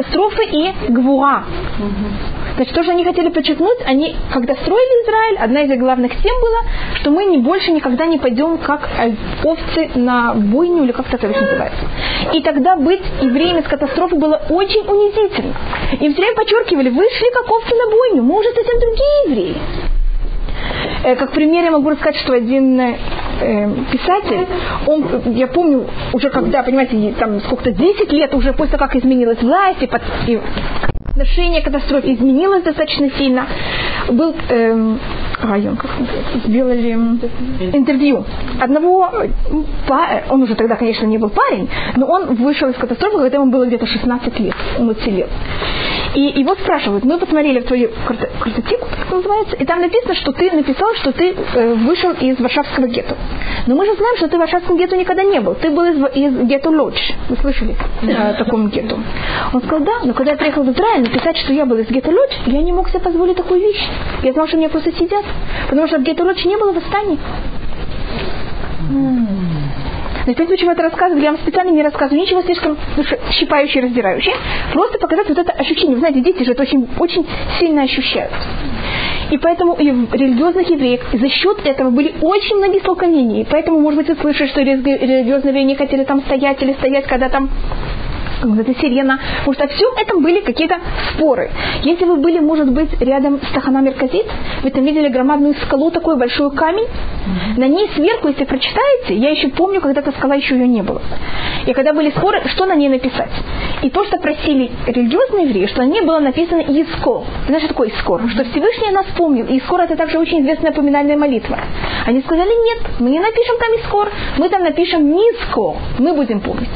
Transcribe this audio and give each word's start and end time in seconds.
катастрофы 0.00 0.44
и 0.44 0.72
гвуа. 0.88 1.44
Значит, 2.56 2.74
то, 2.74 2.82
что 2.82 2.92
они 2.92 3.04
хотели 3.04 3.28
подчеркнуть, 3.28 3.78
они, 3.86 4.14
когда 4.32 4.54
строили 4.54 5.04
Израиль, 5.04 5.38
одна 5.38 5.62
из 5.62 5.70
их 5.70 5.78
главных 5.78 6.12
тем 6.22 6.40
была, 6.40 6.62
что 6.94 7.10
мы 7.10 7.24
не, 7.24 7.38
больше 7.38 7.72
никогда 7.72 8.06
не 8.06 8.18
пойдем 8.18 8.58
как 8.58 8.88
э, 8.98 9.12
овцы 9.44 9.90
на 9.94 10.34
бойню, 10.34 10.84
или 10.84 10.92
как 10.92 11.12
это 11.12 11.28
называется. 11.28 11.84
И 12.32 12.42
тогда 12.42 12.76
быть 12.76 13.02
евреями 13.22 13.60
с 13.60 13.68
катастрофы 13.68 14.16
было 14.16 14.40
очень 14.50 14.82
унизительно. 14.86 15.54
И 15.92 16.08
все 16.12 16.22
время 16.22 16.36
подчеркивали, 16.36 16.90
вы 16.90 17.08
шли 17.10 17.30
как 17.32 17.50
овцы 17.50 17.74
на 17.74 17.90
бойню, 17.90 18.22
мы 18.22 18.38
уже 18.40 18.48
совсем 18.52 18.80
другие 18.80 19.24
евреи. 19.26 19.56
Э, 21.04 21.16
как 21.16 21.32
пример 21.32 21.64
я 21.64 21.70
могу 21.70 21.90
рассказать, 21.90 22.16
что 22.16 22.32
один 22.32 22.80
э, 23.40 23.68
писатель, 23.90 24.46
он, 24.86 25.32
я 25.32 25.46
помню, 25.46 25.86
уже 26.12 26.30
когда, 26.30 26.62
понимаете, 26.62 27.14
там 27.18 27.40
сколько-то 27.40 27.72
10 27.72 28.12
лет 28.12 28.34
уже 28.34 28.52
после 28.52 28.76
того, 28.76 28.88
как 28.88 28.96
изменилась 28.96 29.42
власть, 29.42 29.82
и, 29.82 29.86
под, 29.86 30.02
и 30.26 30.40
отношение 31.10 31.60
к 31.60 31.64
катастрофе 31.64 32.14
изменилось 32.14 32.62
достаточно 32.62 33.10
сильно. 33.10 33.46
Был 34.10 34.34
эм, 34.48 34.98
район, 35.42 35.76
как 35.76 35.90
сделали 36.46 36.92
интервью 37.72 38.24
одного, 38.60 39.10
он 40.30 40.42
уже 40.42 40.54
тогда, 40.54 40.76
конечно, 40.76 41.06
не 41.06 41.18
был 41.18 41.30
парень, 41.30 41.68
но 41.96 42.06
он 42.06 42.34
вышел 42.36 42.68
из 42.68 42.76
катастрофы, 42.76 43.18
когда 43.18 43.38
ему 43.38 43.50
было 43.50 43.66
где-то 43.66 43.86
16 43.86 44.40
лет, 44.40 44.54
он 44.78 44.88
уцелел. 44.90 45.28
И 46.14 46.20
его 46.40 46.54
спрашивают, 46.56 47.04
мы 47.04 47.18
посмотрели 47.18 47.60
в 47.60 47.66
твою 47.66 47.90
картотеку, 48.40 48.86
как 48.90 49.10
называется, 49.12 49.56
и 49.56 49.64
там 49.64 49.80
написано, 49.80 50.14
что 50.14 50.32
ты 50.32 50.50
написал, 50.50 50.92
что 50.94 51.12
ты 51.12 51.34
э, 51.34 51.74
вышел 51.74 52.10
из 52.12 52.38
Варшавского 52.40 52.86
гетто. 52.86 53.16
Но 53.66 53.76
мы 53.76 53.86
же 53.86 53.94
знаем, 53.94 54.16
что 54.16 54.28
ты 54.28 54.36
в 54.36 54.40
Варшавском 54.40 54.76
гетто 54.76 54.96
никогда 54.96 55.22
не 55.22 55.40
был. 55.40 55.54
Ты 55.54 55.70
был 55.70 55.84
из, 55.84 56.16
из 56.16 56.48
гетто 56.48 56.70
Лодж. 56.70 56.98
Вы 57.28 57.36
слышали 57.36 57.76
о 58.02 58.34
таком 58.34 58.68
гетто? 58.70 58.96
Он 59.52 59.62
сказал, 59.62 59.80
да, 59.80 60.00
но 60.04 60.12
когда 60.12 60.32
я 60.32 60.36
приехал 60.36 60.64
в 60.64 60.72
Израиль, 60.72 61.02
написать, 61.02 61.36
что 61.36 61.52
я 61.52 61.64
был 61.64 61.78
из 61.78 61.88
гетто 61.88 62.10
Лодж, 62.10 62.32
я 62.46 62.60
не 62.60 62.72
мог 62.72 62.88
себе 62.88 63.00
позволить 63.00 63.36
такую 63.36 63.60
вещь. 63.60 63.88
Я 64.22 64.32
знал, 64.32 64.48
что 64.48 64.56
меня 64.56 64.68
просто 64.68 64.92
сидят. 64.92 65.24
Потому 65.68 65.86
что 65.86 65.98
в 65.98 66.02
гетто 66.02 66.24
Лодж 66.24 66.44
не 66.44 66.56
было 66.56 66.72
восстаний. 66.72 67.18
Значит, 70.24 70.48
почему 70.48 70.72
это 70.72 70.82
рассказываю, 70.82 71.22
я 71.22 71.32
вам 71.32 71.40
специально 71.40 71.70
не 71.70 71.82
рассказываю 71.82 72.22
ничего 72.22 72.42
слишком 72.42 72.76
щипающее, 73.30 73.82
раздирающее. 73.82 74.34
Просто 74.72 74.98
показать 74.98 75.28
вот 75.28 75.38
это 75.38 75.52
ощущение. 75.52 75.94
Вы 75.94 76.00
знаете, 76.00 76.20
дети 76.20 76.42
же 76.44 76.52
это 76.52 76.62
очень, 76.62 76.88
очень 76.98 77.26
сильно 77.58 77.82
ощущают. 77.82 78.32
И 79.30 79.38
поэтому 79.38 79.74
и 79.74 79.90
в 79.90 80.12
религиозных 80.12 80.68
евреев 80.68 81.00
за 81.12 81.28
счет 81.28 81.64
этого 81.64 81.90
были 81.90 82.14
очень 82.20 82.56
многие 82.56 82.80
столкновения. 82.80 83.42
И 83.42 83.46
поэтому, 83.48 83.78
может 83.78 83.98
быть, 83.98 84.08
вы 84.08 84.16
слышали, 84.16 84.48
что 84.48 84.60
религиозные 84.60 85.50
евреи 85.50 85.64
не 85.64 85.76
хотели 85.76 86.04
там 86.04 86.20
стоять 86.22 86.60
или 86.62 86.72
стоять, 86.74 87.06
когда 87.06 87.28
там 87.28 87.48
вот 88.42 88.58
эта 88.58 88.74
сирена, 88.80 89.18
потому 89.44 89.54
что 89.54 89.68
все 89.68 89.86
этом 89.98 90.22
были 90.22 90.40
какие-то 90.40 90.76
споры. 91.10 91.50
Если 91.82 92.04
вы 92.04 92.16
были, 92.16 92.38
может 92.38 92.70
быть, 92.70 92.90
рядом 93.00 93.40
с 93.40 93.52
Тахана 93.52 93.78
Мерказит, 93.78 94.26
вы 94.62 94.70
там 94.70 94.84
видели 94.84 95.08
громадную 95.08 95.54
скалу, 95.54 95.90
такой 95.90 96.16
большой 96.16 96.50
камень, 96.52 96.86
на 97.56 97.68
ней 97.68 97.88
сверху, 97.94 98.28
если 98.28 98.44
прочитаете, 98.44 99.14
я 99.14 99.30
еще 99.30 99.48
помню, 99.48 99.80
когда 99.80 100.00
эта 100.00 100.12
скала 100.12 100.34
еще 100.34 100.54
ее 100.54 100.66
не 100.66 100.82
было. 100.82 101.00
И 101.66 101.72
когда 101.72 101.92
были 101.92 102.10
споры, 102.10 102.42
что 102.46 102.66
на 102.66 102.74
ней 102.74 102.88
написать. 102.88 103.30
И 103.82 103.90
то, 103.90 104.04
что 104.04 104.18
просили 104.18 104.70
религиозные 104.86 105.48
евреи, 105.48 105.66
что 105.66 105.82
на 105.82 105.86
ней 105.86 106.00
было 106.00 106.18
написано 106.18 106.60
«Иско». 106.60 107.24
Знаешь, 107.46 107.64
что 107.64 107.74
такое 107.74 107.88
«Искор»? 107.88 108.22
Что 108.28 108.44
Всевышний 108.44 108.90
нас 108.90 109.06
помнил. 109.16 109.46
И 109.46 109.56
«Искор» 109.56 109.80
это 109.80 109.96
также 109.96 110.18
очень 110.18 110.40
известная 110.40 110.72
поминальная 110.72 111.16
молитва. 111.16 111.58
Они 112.06 112.20
сказали, 112.22 112.48
нет, 112.48 113.00
мы 113.00 113.10
не 113.10 113.20
напишем 113.20 113.56
там 113.58 113.74
«Искор», 113.78 114.10
мы 114.38 114.48
там 114.48 114.62
напишем 114.62 115.10
«Низко». 115.12 115.76
Мы 115.98 116.14
будем 116.14 116.40
помнить. 116.40 116.68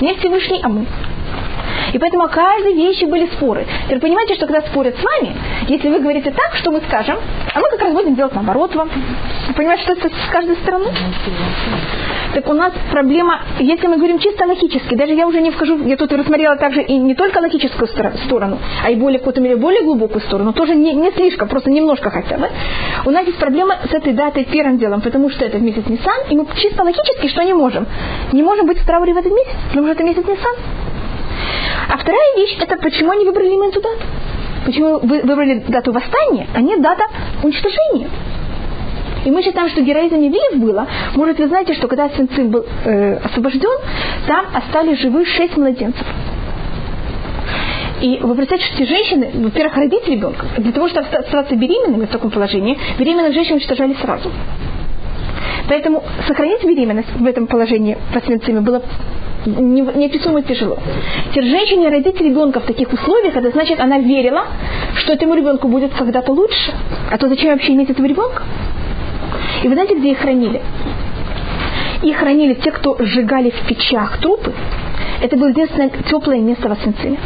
Не 0.00 0.16
Всевышний, 0.16 0.60
а 0.62 0.68
мы. 0.68 0.86
И 1.92 1.98
поэтому 1.98 2.24
о 2.24 2.28
каждой 2.28 2.74
вещи 2.74 3.04
были 3.04 3.26
споры. 3.26 3.66
Теперь 3.86 4.00
понимаете, 4.00 4.34
что 4.34 4.46
когда 4.46 4.62
спорят 4.62 4.96
с 4.96 5.02
вами, 5.02 5.36
если 5.68 5.88
вы 5.88 6.00
говорите 6.00 6.30
так, 6.30 6.56
что 6.56 6.70
мы 6.70 6.80
скажем, 6.88 7.18
а 7.54 7.60
мы 7.60 7.68
как 7.70 7.80
раз 7.82 7.92
будем 7.92 8.14
делать 8.14 8.34
наоборот 8.34 8.74
вам. 8.74 8.90
Понимаете, 9.56 9.82
что 9.84 9.92
это 9.94 10.08
с 10.08 10.30
каждой 10.32 10.56
стороны? 10.56 10.86
Так 12.34 12.48
у 12.48 12.52
нас 12.52 12.72
проблема, 12.92 13.40
если 13.58 13.88
мы 13.88 13.96
говорим 13.96 14.20
чисто 14.20 14.46
логически, 14.46 14.94
даже 14.94 15.14
я 15.14 15.26
уже 15.26 15.40
не 15.40 15.50
вхожу, 15.50 15.84
я 15.84 15.96
тут 15.96 16.12
рассмотрела 16.12 16.56
также 16.56 16.82
и 16.82 16.96
не 16.96 17.16
только 17.16 17.38
логическую 17.40 17.88
сторону, 17.88 18.58
а 18.84 18.90
и 18.90 18.94
более 18.94 19.18
какую-то 19.18 19.40
мере 19.40 19.56
более 19.56 19.82
глубокую 19.82 20.20
сторону, 20.20 20.52
тоже 20.52 20.76
не, 20.76 20.94
не 20.94 21.10
слишком, 21.10 21.48
просто 21.48 21.70
немножко 21.70 22.08
хотя 22.10 22.38
бы. 22.38 22.48
У 23.04 23.10
нас 23.10 23.26
есть 23.26 23.38
проблема 23.38 23.78
с 23.90 23.92
этой 23.92 24.12
датой 24.12 24.44
первым 24.44 24.78
делом, 24.78 25.00
потому 25.00 25.28
что 25.30 25.44
это 25.44 25.58
месяц 25.58 25.84
Нисан, 25.88 26.30
и 26.30 26.36
мы 26.36 26.46
чисто 26.54 26.84
логически 26.84 27.26
что 27.26 27.42
не 27.42 27.54
можем? 27.54 27.86
Не 28.32 28.44
можем 28.44 28.66
быть 28.66 28.78
в 28.78 28.86
трауре 28.86 29.12
в 29.12 29.16
этот 29.16 29.32
месяц, 29.32 29.56
потому 29.68 29.88
что 29.88 29.94
это 29.94 30.04
месяц 30.04 30.24
Нисан. 30.24 30.54
А 31.90 31.98
вторая 31.98 32.36
вещь, 32.36 32.56
это 32.60 32.76
почему 32.76 33.10
они 33.10 33.24
выбрали 33.24 33.48
именно 33.48 33.68
эту 33.68 33.80
дату. 33.80 34.02
Почему 34.64 34.98
вы 35.00 35.22
выбрали 35.22 35.64
дату 35.68 35.92
восстания, 35.92 36.46
а 36.54 36.60
не 36.60 36.76
дата 36.76 37.04
уничтожения. 37.42 38.08
И 39.24 39.30
мы 39.30 39.42
считаем, 39.42 39.68
что 39.70 39.82
героизм 39.82 40.16
евреев 40.16 40.62
было. 40.62 40.86
Может, 41.14 41.38
вы 41.38 41.48
знаете, 41.48 41.74
что 41.74 41.88
когда 41.88 42.08
Синцин 42.10 42.50
был 42.50 42.64
э, 42.84 43.16
освобожден, 43.24 43.78
там 44.26 44.46
остались 44.54 44.98
живы 45.00 45.26
шесть 45.26 45.56
младенцев. 45.56 46.06
И 48.00 48.18
вы 48.22 48.34
представляете, 48.34 48.74
что 48.74 48.86
женщины, 48.86 49.30
во-первых, 49.44 49.76
родить 49.76 50.08
ребенка, 50.08 50.46
для 50.56 50.72
того, 50.72 50.88
чтобы 50.88 51.06
оставаться 51.06 51.54
беременными 51.54 52.06
в 52.06 52.10
таком 52.10 52.30
положении, 52.30 52.78
беременных 52.98 53.34
женщин 53.34 53.54
уничтожали 53.54 53.94
сразу. 54.00 54.30
Поэтому 55.68 56.02
сохранить 56.26 56.64
беременность 56.64 57.10
в 57.14 57.26
этом 57.26 57.46
положении 57.46 57.98
по 58.14 58.20
Синцину 58.22 58.62
было 58.62 58.82
неописуемо 59.46 60.42
тяжело. 60.42 60.78
Теперь 61.30 61.44
женщине 61.44 61.88
родить 61.88 62.20
ребенка 62.20 62.60
в 62.60 62.64
таких 62.64 62.92
условиях, 62.92 63.36
это 63.36 63.50
значит, 63.50 63.80
она 63.80 63.98
верила, 63.98 64.46
что 64.96 65.12
этому 65.12 65.34
ребенку 65.34 65.68
будет 65.68 65.92
когда-то 65.94 66.32
лучше. 66.32 66.72
А 67.10 67.18
то 67.18 67.28
зачем 67.28 67.52
вообще 67.52 67.72
иметь 67.72 67.90
этого 67.90 68.06
ребенка? 68.06 68.42
И 69.62 69.68
вы 69.68 69.74
знаете, 69.74 69.94
где 69.94 70.12
их 70.12 70.18
хранили? 70.18 70.60
Их 72.02 72.16
хранили 72.16 72.54
те, 72.54 72.70
кто 72.70 72.96
сжигали 72.98 73.50
в 73.50 73.66
печах 73.66 74.18
трупы. 74.18 74.52
Это 75.22 75.36
было 75.36 75.48
единственное 75.48 75.90
теплое 76.10 76.40
место 76.40 76.68
в 76.68 76.72
Освенциме. 76.72 77.18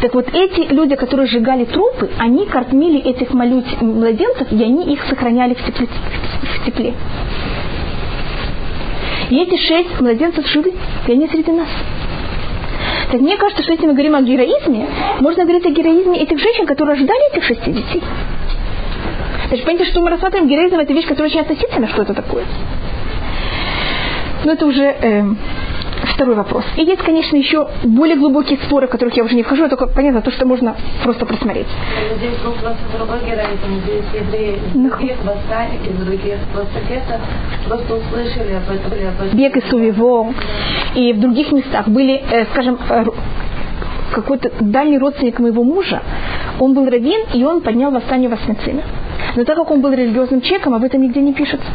Так 0.00 0.14
вот, 0.14 0.28
эти 0.32 0.72
люди, 0.72 0.94
которые 0.94 1.26
сжигали 1.26 1.64
трупы, 1.64 2.08
они 2.18 2.46
кормили 2.46 3.00
этих 3.00 3.34
младенцев, 3.34 4.52
и 4.52 4.62
они 4.62 4.92
их 4.92 5.02
сохраняли 5.04 5.54
в 5.54 5.66
тепле. 5.66 5.88
В 6.42 6.64
тепле. 6.66 6.94
И 9.30 9.36
эти 9.36 9.56
шесть 9.56 10.00
младенцев 10.00 10.46
живы, 10.46 10.72
и 11.06 11.12
они 11.12 11.28
среди 11.28 11.50
нас. 11.50 11.68
Так 13.10 13.20
мне 13.20 13.36
кажется, 13.36 13.62
что 13.62 13.72
если 13.72 13.86
мы 13.86 13.92
говорим 13.92 14.14
о 14.14 14.22
героизме, 14.22 14.86
можно 15.20 15.44
говорить 15.44 15.66
о 15.66 15.70
героизме 15.70 16.20
этих 16.20 16.38
женщин, 16.38 16.66
которые 16.66 16.96
рождали 16.96 17.32
этих 17.32 17.44
шести 17.44 17.72
детей. 17.72 18.02
Значит, 19.48 19.64
понимаете, 19.64 19.90
что 19.90 20.00
мы 20.00 20.10
рассматриваем 20.10 20.48
героизм, 20.48 20.76
это 20.78 20.92
вещь, 20.92 21.06
которая 21.06 21.30
очень 21.30 21.40
относительно, 21.40 21.88
что 21.88 22.02
это 22.02 22.14
такое. 22.14 22.44
Но 24.44 24.52
это 24.52 24.66
уже 24.66 24.84
э, 24.84 25.24
второй 26.18 26.34
вопрос. 26.34 26.64
И 26.76 26.82
есть, 26.82 27.00
конечно, 27.02 27.36
еще 27.36 27.68
более 27.84 28.16
глубокие 28.16 28.58
споры, 28.64 28.88
в 28.88 28.90
которых 28.90 29.16
я 29.16 29.22
уже 29.22 29.36
не 29.36 29.44
вхожу, 29.44 29.64
а 29.64 29.68
только 29.68 29.86
понятно 29.86 30.20
то, 30.20 30.32
что 30.32 30.46
можно 30.46 30.74
просто 31.04 31.24
просмотреть. 31.24 31.68
Здесь 32.16 32.36
был 32.44 32.52
просто 32.54 32.82
другой 32.96 33.20
героизм. 33.20 33.80
Здесь 33.84 34.04
евреи 34.12 34.56
из 34.56 34.72
других 34.72 35.16
восстаний, 35.24 35.78
из 35.88 36.04
других 36.04 36.38
просто 36.52 36.80
где-то 36.86 37.20
просто 37.68 37.94
услышали 37.94 38.54
об 38.54 38.68
этом. 38.68 39.38
Бег 39.38 39.56
и 39.56 39.60
Сувиво. 39.70 40.34
И 40.96 41.12
в 41.12 41.20
других 41.20 41.52
местах 41.52 41.86
были, 41.86 42.20
э, 42.28 42.46
скажем, 42.46 42.80
э, 42.90 43.04
какой-то 44.10 44.50
дальний 44.58 44.98
родственник 44.98 45.38
моего 45.38 45.62
мужа, 45.62 46.02
он 46.58 46.74
был 46.74 46.86
раввин, 46.86 47.26
и 47.32 47.44
он 47.44 47.60
поднял 47.60 47.92
восстание 47.92 48.28
в 48.28 48.32
Освенциме. 48.32 48.82
Но 49.36 49.44
так 49.44 49.56
как 49.56 49.70
он 49.70 49.80
был 49.82 49.92
религиозным 49.92 50.40
человеком, 50.40 50.74
об 50.74 50.82
этом 50.82 51.00
нигде 51.00 51.20
не 51.20 51.32
пишется. 51.32 51.68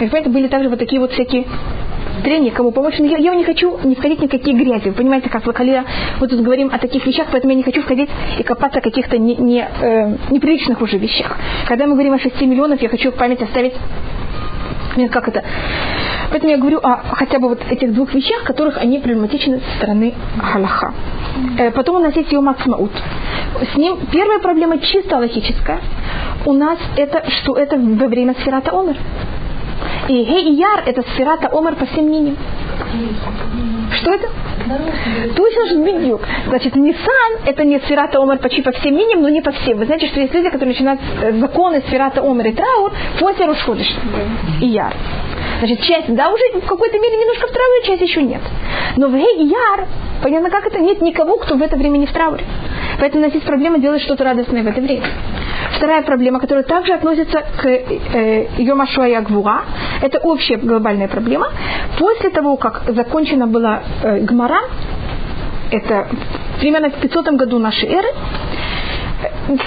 И 0.00 0.08
поэтому 0.08 0.34
были 0.34 0.48
также 0.48 0.68
вот 0.68 0.80
такие 0.80 1.00
вот 1.00 1.12
всякие 1.12 1.44
трения, 2.24 2.50
кому 2.50 2.72
помочь. 2.72 2.98
Но 2.98 3.06
я, 3.06 3.18
я 3.18 3.34
не 3.34 3.44
хочу 3.44 3.78
не 3.84 3.94
входить 3.94 4.20
ни 4.20 4.26
в 4.26 4.30
какие 4.30 4.54
грязи. 4.54 4.88
Вы 4.88 4.94
понимаете, 4.94 5.28
как 5.28 5.46
Лакалия, 5.46 5.84
мы 6.20 6.26
тут 6.26 6.40
говорим 6.40 6.70
о 6.72 6.78
таких 6.78 7.06
вещах, 7.06 7.28
поэтому 7.30 7.52
я 7.52 7.56
не 7.56 7.62
хочу 7.62 7.82
входить 7.82 8.10
и 8.38 8.42
копаться 8.42 8.78
о 8.78 8.82
каких-то 8.82 9.18
не, 9.18 9.36
не, 9.36 9.60
э, 9.60 10.16
неприличных 10.30 10.80
уже 10.80 10.98
вещах. 10.98 11.36
Когда 11.68 11.86
мы 11.86 11.92
говорим 11.92 12.14
о 12.14 12.18
6 12.18 12.40
миллионах, 12.40 12.82
я 12.82 12.88
хочу 12.88 13.12
в 13.12 13.14
память 13.14 13.42
оставить 13.42 13.74
как 15.10 15.28
это? 15.28 15.42
Поэтому 16.30 16.52
я 16.52 16.58
говорю 16.58 16.78
о 16.82 17.02
хотя 17.14 17.38
бы 17.38 17.48
вот 17.48 17.60
этих 17.68 17.92
двух 17.92 18.14
вещах, 18.14 18.44
которых 18.44 18.78
они 18.78 18.98
проблематичны 18.98 19.60
со 19.60 19.76
стороны 19.76 20.14
Галаха. 20.36 20.94
Э, 21.58 21.70
потом 21.72 21.96
у 21.96 21.98
нас 21.98 22.14
есть 22.16 22.32
Йом 22.32 22.48
Ацмаут. 22.48 22.92
С 23.72 23.76
ним 23.76 23.98
первая 24.12 24.38
проблема 24.38 24.78
чисто 24.78 25.16
логическая. 25.16 25.80
У 26.46 26.52
нас 26.52 26.78
это, 26.96 27.24
что 27.30 27.56
это 27.56 27.76
во 27.76 28.06
время 28.06 28.34
Сферата 28.40 28.70
Омер. 28.70 28.96
И 30.08 30.24
Гей 30.24 30.50
и 30.50 30.54
Яр 30.54 30.82
это 30.84 31.02
Сферата 31.14 31.48
Омер 31.48 31.76
по 31.76 31.86
всем 31.86 32.04
мнениям. 32.04 32.36
Что 33.92 34.12
это? 34.12 34.28
Точно 35.34 35.66
же 35.66 35.76
бедюк. 35.76 36.22
Значит, 36.48 36.74
Нисан 36.76 37.32
это 37.46 37.64
не 37.64 37.78
Сферата 37.80 38.20
Омер 38.20 38.38
почти 38.38 38.62
по 38.62 38.72
всем 38.72 38.94
мнениям, 38.94 39.22
но 39.22 39.28
не 39.28 39.40
по 39.40 39.50
всем. 39.52 39.78
Вы 39.78 39.86
знаете, 39.86 40.06
что 40.08 40.20
есть 40.20 40.34
люди, 40.34 40.50
которые 40.50 40.74
начинают 40.74 41.00
э, 41.22 41.32
законы 41.32 41.82
Сферата 41.86 42.20
Омер 42.20 42.48
и 42.48 42.52
Траур 42.52 42.92
после 43.18 43.46
Рушходыш 43.46 43.86
и 44.60 44.66
Яр. 44.66 44.94
Значит, 45.64 45.80
часть, 45.80 46.14
да, 46.14 46.28
уже 46.28 46.60
в 46.60 46.66
какой-то 46.66 46.98
мере 46.98 47.16
немножко 47.16 47.46
в 47.46 47.50
трауре, 47.50 47.86
часть 47.86 48.02
еще 48.02 48.22
нет. 48.22 48.42
Но 48.98 49.08
в 49.08 49.16
Яр, 49.16 49.86
понятно, 50.22 50.50
как 50.50 50.66
это, 50.66 50.78
нет 50.78 51.00
никого, 51.00 51.38
кто 51.38 51.56
в 51.56 51.62
это 51.62 51.74
время 51.76 51.96
не 51.96 52.06
в 52.06 52.12
трауре. 52.12 52.44
Поэтому 53.00 53.22
у 53.22 53.26
нас 53.26 53.34
есть 53.34 53.46
проблема 53.46 53.78
делать 53.78 54.02
что-то 54.02 54.24
радостное 54.24 54.62
в 54.62 54.66
это 54.66 54.82
время. 54.82 55.06
Вторая 55.74 56.02
проблема, 56.02 56.38
которая 56.38 56.64
также 56.64 56.92
относится 56.92 57.44
к 57.56 57.66
э, 57.66 58.48
Йомашуая 58.58 59.22
Гвура, 59.22 59.62
это 60.02 60.18
общая 60.18 60.58
глобальная 60.58 61.08
проблема. 61.08 61.48
После 61.98 62.28
того, 62.28 62.58
как 62.58 62.82
закончена 62.88 63.46
была 63.46 63.84
э, 64.02 64.18
Гмара, 64.18 64.60
это 65.70 66.08
примерно 66.60 66.90
в 66.90 67.00
500 67.00 67.26
году 67.36 67.58
нашей 67.58 67.88
эры, 67.88 68.08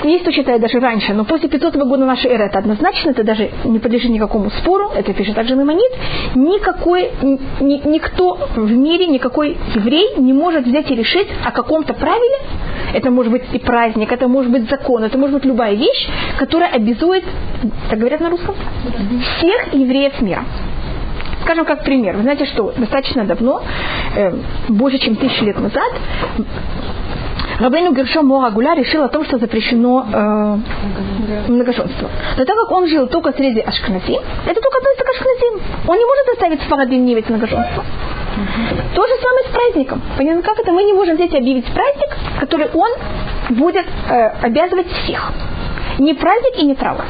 есть 0.03 0.24
кто 0.24 0.31
считает 0.31 0.62
даже 0.62 0.79
раньше, 0.79 1.13
но 1.13 1.24
после 1.24 1.50
500 1.50 1.75
года 1.75 2.06
нашей 2.06 2.31
эры 2.31 2.45
это 2.45 2.59
однозначно, 2.59 3.12
это 3.12 3.24
даже 3.24 3.51
не 3.63 3.79
подлежит 3.79 4.09
никакому 4.09 4.50
спору, 4.50 4.89
это 4.95 5.13
пишет 5.13 5.35
также 5.35 5.56
Маймонит, 5.56 5.91
никакой, 6.35 7.12
ни, 7.21 7.88
никто 7.88 8.38
в 8.56 8.71
мире, 8.71 9.07
никакой 9.07 9.57
еврей 9.75 10.18
не 10.18 10.33
может 10.33 10.65
взять 10.65 10.89
и 10.89 10.95
решить 10.95 11.27
о 11.45 11.51
каком-то 11.51 11.94
правиле, 11.94 12.38
это 12.94 13.12
может 13.12 13.31
быть 13.31 13.44
и 13.53 13.59
праздник, 13.59 14.12
это 14.12 14.27
может 14.27 14.51
быть 14.51 14.69
закон, 14.69 15.03
это 15.03 15.18
может 15.18 15.35
быть 15.35 15.45
любая 15.45 15.75
вещь, 15.75 16.09
которая 16.38 16.71
обязует, 16.71 17.24
так 17.89 18.00
говорят 18.00 18.19
на 18.19 18.29
русском, 18.29 18.56
всех 19.38 19.74
евреев 19.74 20.21
мира. 20.21 20.44
Скажем, 21.44 21.65
как 21.65 21.83
пример. 21.83 22.18
Вы 22.18 22.24
знаете, 22.24 22.45
что 22.45 22.74
достаточно 22.75 23.24
давно, 23.24 23.62
э, 24.15 24.33
больше 24.68 24.97
чем 24.97 25.15
тысячу 25.15 25.45
лет 25.45 25.57
назад, 25.57 25.94
Рабейну 27.59 27.94
Гершом 27.94 28.27
Морагуля 28.27 28.75
решил 28.75 29.04
о 29.04 29.09
том, 29.09 29.25
что 29.25 29.39
запрещено 29.39 30.06
э, 30.13 30.57
многоженство. 31.48 32.09
Но 32.38 32.45
так 32.45 32.56
как 32.56 32.71
он 32.71 32.88
жил 32.88 33.07
только 33.07 33.31
среди 33.33 33.62
ашкназим, 33.62 34.21
это 34.45 34.62
только 34.62 34.77
относится 34.77 35.04
к 35.04 35.09
ашкназим. 35.09 35.62
Он 35.88 35.98
не 35.98 36.06
может 36.06 36.25
заставить 36.27 36.62
фарадим 36.63 37.06
не 37.06 37.15
ведь 37.15 37.30
многоженство. 37.30 37.83
То 38.94 39.07
же 39.07 39.13
самое 39.21 39.45
с 39.45 39.51
праздником. 39.51 40.01
Понятно, 40.18 40.44
как 40.44 40.59
это? 40.59 40.71
Мы 40.71 40.83
не 40.83 40.94
можем 40.94 41.15
взять 41.15 41.33
и 41.33 41.38
объявить 41.38 41.65
праздник, 41.65 42.09
который 42.39 42.68
он 42.74 42.92
будет 43.50 43.86
э, 44.07 44.27
обязывать 44.44 44.88
всех. 44.92 45.31
Не 45.98 46.13
праздник 46.13 46.60
и 46.60 46.65
не 46.65 46.75
траур. 46.75 47.06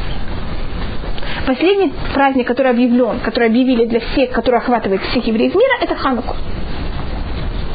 Последний 1.46 1.94
праздник, 2.14 2.48
который 2.48 2.72
объявлен, 2.72 3.20
который 3.20 3.50
объявили 3.50 3.86
для 3.86 4.00
всех, 4.00 4.32
который 4.32 4.60
охватывает 4.60 5.02
всех 5.02 5.28
евреев 5.28 5.54
мира, 5.54 5.74
это 5.82 5.96
Хануку. 5.96 6.36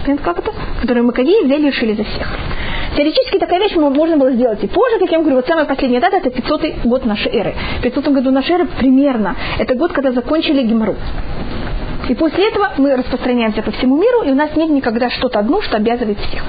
Понятно, 0.04 0.24
как 0.24 0.38
это? 0.38 0.52
Который 0.80 1.02
мы 1.02 1.12
каги 1.12 1.44
взяли 1.44 1.62
и 1.62 1.70
решили 1.70 1.92
за 1.92 2.04
всех. 2.04 2.26
Теоретически 2.96 3.38
такая 3.38 3.60
вещь 3.60 3.74
можно 3.74 4.16
было 4.16 4.32
сделать 4.32 4.62
и 4.62 4.66
позже, 4.66 4.98
как 4.98 5.10
я 5.10 5.18
вам 5.18 5.22
говорю, 5.22 5.36
вот 5.36 5.46
самая 5.46 5.64
последняя 5.64 6.00
дата 6.00 6.18
это 6.18 6.30
500 6.30 6.84
год 6.84 7.06
нашей 7.06 7.32
эры. 7.32 7.54
В 7.78 7.82
500 7.82 8.08
году 8.08 8.30
нашей 8.30 8.52
эры 8.56 8.68
примерно 8.78 9.34
это 9.58 9.74
год, 9.74 9.92
когда 9.92 10.12
закончили 10.12 10.62
Гемору. 10.62 10.96
И 12.08 12.14
после 12.14 12.48
этого 12.48 12.72
мы 12.76 12.94
распространяемся 12.96 13.62
по 13.62 13.70
всему 13.70 13.96
миру, 13.96 14.22
и 14.22 14.30
у 14.30 14.34
нас 14.34 14.54
нет 14.56 14.68
никогда 14.70 15.08
что-то 15.08 15.38
одно, 15.38 15.62
что 15.62 15.76
обязывает 15.76 16.18
всех. 16.18 16.42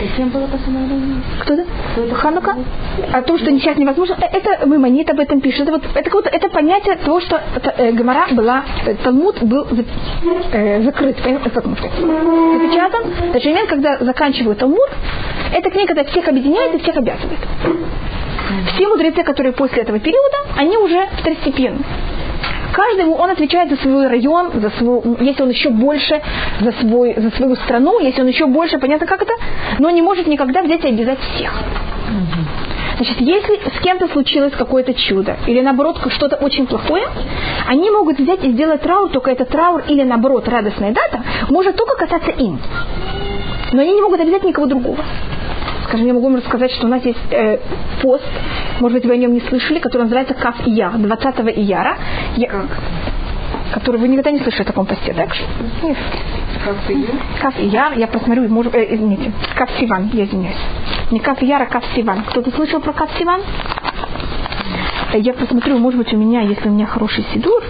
Зачем 0.00 0.28
было 0.30 0.46
постановление? 0.46 1.22
Кто 1.40 1.56
да? 1.56 1.64
Ханука? 2.14 2.56
О 3.12 3.22
том, 3.22 3.38
что 3.38 3.46
сейчас 3.46 3.76
невозможно. 3.76 4.16
Э, 4.20 4.26
это 4.32 4.66
Маймонит 4.66 5.10
об 5.10 5.20
этом 5.20 5.40
пишет. 5.40 5.62
Это, 5.62 5.72
вот, 5.72 5.82
это, 5.94 6.10
вот, 6.10 6.26
это 6.26 6.48
понятие 6.48 6.96
того, 6.96 7.20
что 7.20 7.40
э, 7.78 7.92
Гамара 7.92 8.26
была, 8.32 8.64
э, 8.86 8.94
Талмуд 9.02 9.42
был 9.42 9.66
э, 10.52 10.82
закрыт, 10.82 11.16
как 11.20 11.66
можно 11.66 11.76
сказать, 11.76 11.98
запечатан. 11.98 13.32
Даже 13.32 13.48
момент, 13.48 13.68
когда 13.68 13.98
заканчивают 13.98 14.58
Талмуд, 14.58 14.90
эта 15.52 15.70
книга 15.70 15.94
когда 15.94 16.04
всех 16.10 16.26
объединяет 16.28 16.74
и 16.74 16.78
всех 16.78 16.96
обязывает. 16.96 17.38
Все 18.74 18.88
мудрецы, 18.88 19.22
которые 19.22 19.52
после 19.52 19.82
этого 19.82 19.98
периода, 19.98 20.36
они 20.56 20.76
уже 20.76 21.08
второстепенны 21.18 21.84
каждому 22.74 23.14
он 23.14 23.30
отвечает 23.30 23.70
за 23.70 23.76
свой 23.76 24.08
район, 24.08 24.50
за 24.54 24.70
свой, 24.70 25.00
если 25.20 25.42
он 25.42 25.50
еще 25.50 25.70
больше, 25.70 26.20
за, 26.60 26.72
свой, 26.72 27.14
за 27.16 27.30
свою 27.30 27.54
страну, 27.56 28.00
если 28.00 28.20
он 28.20 28.28
еще 28.28 28.46
больше, 28.46 28.78
понятно 28.78 29.06
как 29.06 29.22
это, 29.22 29.32
но 29.78 29.90
не 29.90 30.02
может 30.02 30.26
никогда 30.26 30.62
взять 30.62 30.84
и 30.84 30.88
обязать 30.88 31.18
всех. 31.20 31.52
Значит, 32.96 33.20
если 33.20 33.56
с 33.76 33.80
кем-то 33.82 34.08
случилось 34.08 34.52
какое-то 34.52 34.94
чудо, 34.94 35.36
или 35.46 35.60
наоборот 35.60 35.98
что-то 36.10 36.36
очень 36.36 36.66
плохое, 36.66 37.06
они 37.66 37.90
могут 37.90 38.18
взять 38.18 38.44
и 38.44 38.52
сделать 38.52 38.82
траур, 38.82 39.10
только 39.10 39.30
этот 39.30 39.48
траур 39.48 39.82
или 39.88 40.02
наоборот 40.02 40.48
радостная 40.48 40.92
дата 40.92 41.22
может 41.48 41.76
только 41.76 41.96
касаться 41.96 42.30
им. 42.30 42.60
Но 43.72 43.82
они 43.82 43.94
не 43.94 44.02
могут 44.02 44.20
обязать 44.20 44.44
никого 44.44 44.66
другого. 44.66 44.98
Скажем, 45.84 46.06
я 46.06 46.14
могу 46.14 46.26
вам 46.26 46.36
рассказать, 46.36 46.70
что 46.72 46.86
у 46.86 46.90
нас 46.90 47.04
есть 47.04 47.18
э, 47.30 47.58
пост, 48.02 48.24
может 48.80 48.98
быть, 48.98 49.06
вы 49.06 49.14
о 49.14 49.16
нем 49.16 49.32
не 49.32 49.40
слышали, 49.40 49.78
который 49.78 50.02
называется 50.02 50.34
Каф 50.34 50.66
Ияр, 50.66 50.92
20 50.96 51.58
Ияра. 51.58 51.96
Я, 52.36 52.48
как? 52.48 52.66
Который 53.72 54.00
вы 54.00 54.08
никогда 54.08 54.30
не 54.30 54.40
слышали 54.40 54.62
о 54.62 54.66
таком 54.66 54.86
посте, 54.86 55.12
так? 55.12 55.28
Нет. 55.82 55.96
Каф? 56.64 56.76
Каф 57.40 57.54
Ияр, 57.58 57.98
я 57.98 58.06
посмотрю, 58.06 58.48
может, 58.48 58.74
э, 58.74 58.94
извините, 58.94 59.32
Каф 59.54 59.70
Сиван, 59.78 60.10
я 60.12 60.24
извиняюсь. 60.24 60.56
Не 61.10 61.20
Каф 61.20 61.42
Ияр, 61.42 61.62
а 61.62 61.66
Каф 61.66 61.84
Сиван. 61.94 62.22
Кто-то 62.24 62.50
слышал 62.50 62.80
про 62.80 62.92
Каф 62.92 63.10
Сиван? 63.18 63.42
Я 65.12 65.32
посмотрю, 65.34 65.78
может 65.78 65.98
быть, 65.98 66.12
у 66.12 66.16
меня, 66.16 66.40
если 66.40 66.68
у 66.68 66.72
меня 66.72 66.86
хороший 66.86 67.24
сидур, 67.32 67.62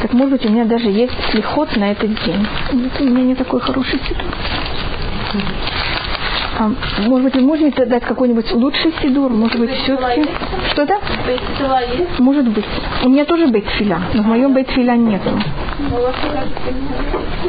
так 0.00 0.12
может 0.14 0.32
быть 0.32 0.46
у 0.46 0.48
меня 0.48 0.64
даже 0.64 0.88
есть 0.88 1.12
слихот 1.30 1.76
на 1.76 1.92
этот 1.92 2.08
день. 2.24 2.46
Нет, 2.72 2.92
у 3.00 3.04
меня 3.04 3.22
не 3.22 3.34
такой 3.34 3.60
хороший 3.60 4.00
сидур. 4.00 4.26
А, 6.58 6.70
может 7.08 7.24
быть, 7.24 7.34
вы 7.34 7.40
можете 7.42 7.86
дать 7.86 8.04
какой-нибудь 8.04 8.52
лучший 8.52 8.92
сидур? 9.02 9.30
Может 9.30 9.58
быть, 9.58 9.70
все-таки... 9.70 10.24
Что-то? 10.72 10.98
Может 12.18 12.48
быть. 12.48 12.64
У 13.04 13.08
меня 13.08 13.24
тоже 13.24 13.46
бейтфиля, 13.48 14.00
но 14.14 14.22
в 14.22 14.26
моем 14.26 14.52
бейтфиля 14.52 14.92
нету. 14.92 15.30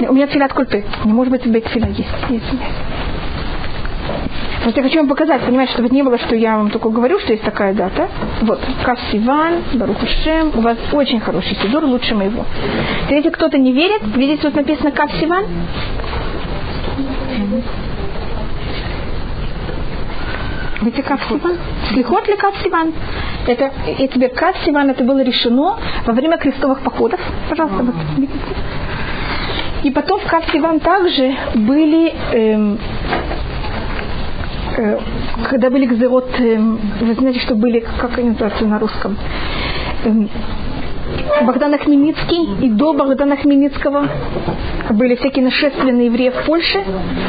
У 0.10 0.14
меня 0.14 0.28
филя 0.28 0.48
кульпы. 0.48 0.84
Не 1.04 1.14
может 1.14 1.32
быть, 1.32 1.46
бейтфиля 1.46 1.90
есть. 1.90 2.10
есть. 2.30 2.46
Вот 4.66 4.78
я 4.78 4.84
хочу 4.84 5.00
вам 5.00 5.10
показать, 5.10 5.42
понимаете, 5.42 5.74
чтобы 5.74 5.90
не 5.90 6.04
было, 6.04 6.18
что 6.18 6.36
я 6.36 6.56
вам 6.56 6.70
только 6.70 6.88
говорю, 6.90 7.20
что 7.20 7.34
есть 7.34 7.44
такая 7.44 7.74
дата. 7.74 8.08
Вот, 8.42 8.62
Кавсиван, 8.84 9.56
Барухашем, 9.74 10.52
у 10.56 10.62
вас 10.62 10.78
очень 10.94 11.20
хороший 11.20 11.56
сидур, 11.56 11.84
лучше 11.84 12.16
моего. 12.16 12.46
Если 13.10 13.30
кто-то 13.30 13.58
не 13.58 13.74
верит, 13.74 14.02
видите, 14.16 14.44
тут 14.44 14.56
написано 14.56 14.92
Кавсиван? 14.92 15.46
Видите, 20.84 21.04
как 21.04 21.22
Сиван? 21.24 21.58
Слихот 21.90 22.28
ли 22.28 22.36
как 22.36 22.56
Сиван? 22.58 22.94
Это, 23.48 23.72
и 23.88 24.08
теперь 24.08 24.30
как 24.30 24.56
Сиван 24.66 24.90
это 24.90 25.04
было 25.04 25.22
решено 25.24 25.78
во 26.06 26.14
время 26.14 26.38
крестовых 26.38 26.82
походов. 26.82 27.20
Пожалуйста, 27.50 27.84
вот. 27.84 27.96
И 29.84 29.92
потом 29.92 30.20
в 30.20 30.28
Кав 30.28 30.50
Сиван 30.52 30.80
также 30.80 31.36
были 31.56 32.14
эм, 32.32 32.80
э, 34.78 34.98
когда 35.50 35.70
были 35.70 35.86
гзерот, 35.86 36.30
э, 36.40 36.58
вы 37.02 37.14
знаете, 37.16 37.40
что 37.42 37.56
были, 37.56 37.86
как 38.00 38.18
они 38.18 38.30
называются 38.30 38.66
на 38.66 38.80
русском, 38.80 39.18
эм, 40.06 40.30
Богдана 41.46 41.78
Хмельницкий 41.78 42.66
и 42.66 42.70
до 42.70 42.94
Богдана 42.94 43.38
Хмельницкого 43.38 44.08
были 44.92 45.16
всякие 45.16 45.46
нашествия 45.46 45.94
на 45.94 46.02
евреев 46.02 46.34
в 46.36 46.46
Польше, 46.46 46.84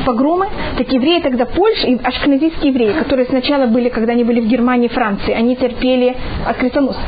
погромы. 0.04 0.46
Так 0.76 0.92
евреи 0.92 1.20
тогда 1.20 1.46
Польши, 1.46 1.86
и 1.86 2.00
ашкназийские 2.02 2.72
евреи, 2.72 2.92
которые 2.92 3.26
сначала 3.26 3.66
были, 3.66 3.88
когда 3.88 4.12
они 4.12 4.24
были 4.24 4.40
в 4.40 4.46
Германии, 4.46 4.88
Франции, 4.88 5.32
они 5.32 5.56
терпели 5.56 6.16
от 6.46 6.56
крестоносцев. 6.56 7.02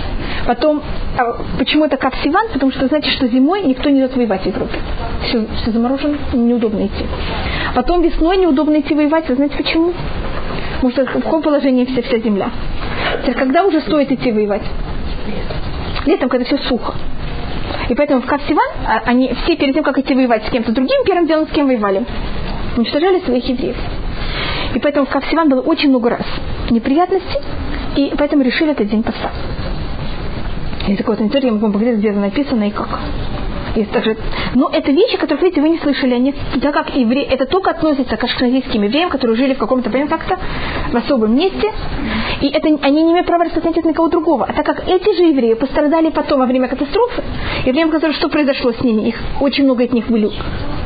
Потом, 0.46 0.82
а 1.18 1.36
почему 1.58 1.84
это 1.84 1.96
как 1.96 2.14
Сиван? 2.16 2.48
Потому 2.52 2.70
что 2.72 2.86
знаете, 2.86 3.10
что 3.10 3.26
зимой 3.26 3.62
никто 3.62 3.90
не 3.90 4.00
идет 4.00 4.16
воевать 4.16 4.42
в 4.42 4.46
Европе. 4.46 4.78
Все, 5.24 5.46
все 5.56 5.70
заморожено, 5.70 6.16
неудобно 6.32 6.86
идти. 6.86 7.04
Потом 7.74 8.02
весной 8.02 8.36
неудобно 8.36 8.80
идти 8.80 8.94
воевать. 8.94 9.28
Вы 9.28 9.34
знаете 9.34 9.56
почему? 9.56 9.92
Потому 10.76 10.92
что 10.92 11.06
в 11.06 11.22
каком 11.22 11.42
положении 11.42 11.84
вся, 11.84 12.02
вся 12.02 12.18
земля? 12.18 12.50
Теперь, 13.22 13.34
когда 13.34 13.64
уже 13.64 13.80
стоит 13.80 14.12
идти 14.12 14.30
воевать? 14.30 14.62
Летом, 16.06 16.28
когда 16.28 16.44
все 16.44 16.58
сухо. 16.58 16.94
И 17.88 17.94
поэтому 17.94 18.22
в 18.22 18.26
Кавсиван 18.26 18.68
а, 18.86 19.02
они 19.06 19.32
все 19.42 19.56
перед 19.56 19.74
тем, 19.74 19.84
как 19.84 19.98
идти 19.98 20.14
воевать 20.14 20.46
с 20.46 20.50
кем-то 20.50 20.72
другим, 20.72 21.04
первым 21.04 21.26
делом 21.26 21.46
с 21.48 21.50
кем 21.50 21.66
воевали? 21.66 22.04
Уничтожали 22.76 23.20
своих 23.20 23.48
евреев. 23.48 23.76
И 24.74 24.78
поэтому 24.78 25.06
в 25.06 25.10
Кавсиван 25.10 25.48
было 25.48 25.60
очень 25.60 25.88
много 25.88 26.10
раз 26.10 26.26
неприятностей, 26.70 27.40
и 27.96 28.12
поэтому 28.16 28.42
решили 28.42 28.72
этот 28.72 28.88
день 28.88 29.02
поста. 29.02 29.30
Есть 30.86 30.98
такой 30.98 31.16
вот 31.16 31.34
я 31.34 31.52
могу 31.52 31.72
показать, 31.72 31.96
где 31.96 32.10
это 32.10 32.18
написано 32.18 32.64
и 32.64 32.70
как. 32.70 33.00
Есть 33.76 33.90
также, 33.90 34.16
но 34.54 34.70
это 34.72 34.90
вещи, 34.90 35.18
которые, 35.18 35.44
видите, 35.44 35.60
вы 35.60 35.68
не 35.68 35.78
слышали, 35.78 36.14
они, 36.14 36.34
так 36.62 36.72
как 36.72 36.96
евреи, 36.96 37.26
это 37.30 37.44
только 37.44 37.72
относится 37.72 38.16
к 38.16 38.24
ашкназийским 38.24 38.82
евреям, 38.82 39.10
которые 39.10 39.36
жили 39.36 39.52
в 39.52 39.58
каком-то, 39.58 39.90
понятно, 39.90 40.16
как-то 40.16 40.38
в 40.92 40.96
особом 40.96 41.36
месте, 41.36 41.70
и 42.40 42.48
это, 42.48 42.68
они 42.68 43.02
не 43.02 43.12
имеют 43.12 43.26
права 43.26 43.44
распространять 43.44 43.84
на 43.84 43.92
кого 43.92 44.08
другого. 44.08 44.46
А 44.46 44.52
так 44.54 44.64
как 44.64 44.88
эти 44.88 45.14
же 45.14 45.24
евреи 45.24 45.52
пострадали 45.54 46.08
потом 46.08 46.40
во 46.40 46.46
время 46.46 46.68
катастрофы, 46.68 47.22
и 47.66 47.70
время, 47.70 47.92
которое, 47.92 48.14
что 48.14 48.30
произошло 48.30 48.72
с 48.72 48.82
ними, 48.82 49.08
их 49.08 49.16
очень 49.40 49.64
много 49.64 49.84
из 49.84 49.92
них 49.92 50.06
были 50.06 50.30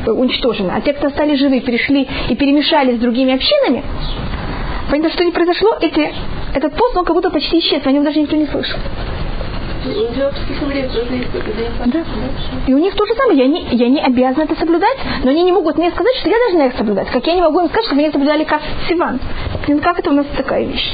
э, 0.05 0.11
уничтожено, 0.11 0.73
а 0.75 0.81
те, 0.81 0.91
кто 0.91 1.07
остались 1.07 1.39
живы, 1.39 1.61
перешли 1.61 2.09
и 2.27 2.35
перемешались 2.35 2.97
с 2.97 2.99
другими 2.99 3.33
общинами, 3.33 3.83
понятно, 4.89 5.11
что 5.11 5.23
не 5.23 5.31
произошло, 5.31 5.77
эти, 5.79 6.13
этот 6.53 6.75
пост, 6.75 6.97
он 6.97 7.05
как 7.05 7.15
будто 7.15 7.29
почти 7.29 7.59
исчез, 7.59 7.85
о 7.85 7.91
нем 7.91 8.03
даже 8.03 8.19
никто 8.19 8.35
не 8.35 8.47
слышал. 8.47 8.79
Да. 11.85 12.03
И 12.67 12.73
у 12.73 12.77
них 12.77 12.95
то 12.95 13.05
же 13.05 13.13
самое. 13.15 13.39
Я 13.39 13.47
не, 13.47 13.67
я 13.71 13.89
не 13.89 13.99
обязана 14.01 14.43
это 14.43 14.55
соблюдать, 14.55 14.97
но 15.23 15.31
они 15.31 15.43
не 15.43 15.51
могут 15.51 15.77
мне 15.77 15.91
сказать, 15.91 16.15
что 16.17 16.29
я 16.29 16.37
должна 16.37 16.65
их 16.67 16.77
соблюдать. 16.77 17.09
Как 17.09 17.25
я 17.25 17.35
не 17.35 17.41
могу 17.41 17.61
им 17.61 17.67
сказать, 17.67 17.85
что 17.85 17.95
они 17.95 18.11
соблюдали 18.11 18.43
как 18.43 18.61
Сиван. 18.87 19.19
Как 19.81 19.99
это 19.99 20.09
у 20.09 20.13
нас 20.13 20.25
такая 20.37 20.65
вещь? 20.65 20.93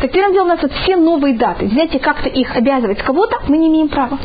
Так 0.00 0.12
первым 0.12 0.32
делом 0.32 0.48
у 0.48 0.50
нас 0.50 0.62
вот 0.62 0.72
все 0.72 0.96
новые 0.96 1.36
даты. 1.36 1.66
Взять 1.66 1.94
и 1.94 1.98
как-то 1.98 2.28
их 2.28 2.54
обязывать 2.56 2.98
кого-то, 2.98 3.40
мы 3.48 3.56
не 3.58 3.68
имеем 3.68 3.88
права. 3.88 4.18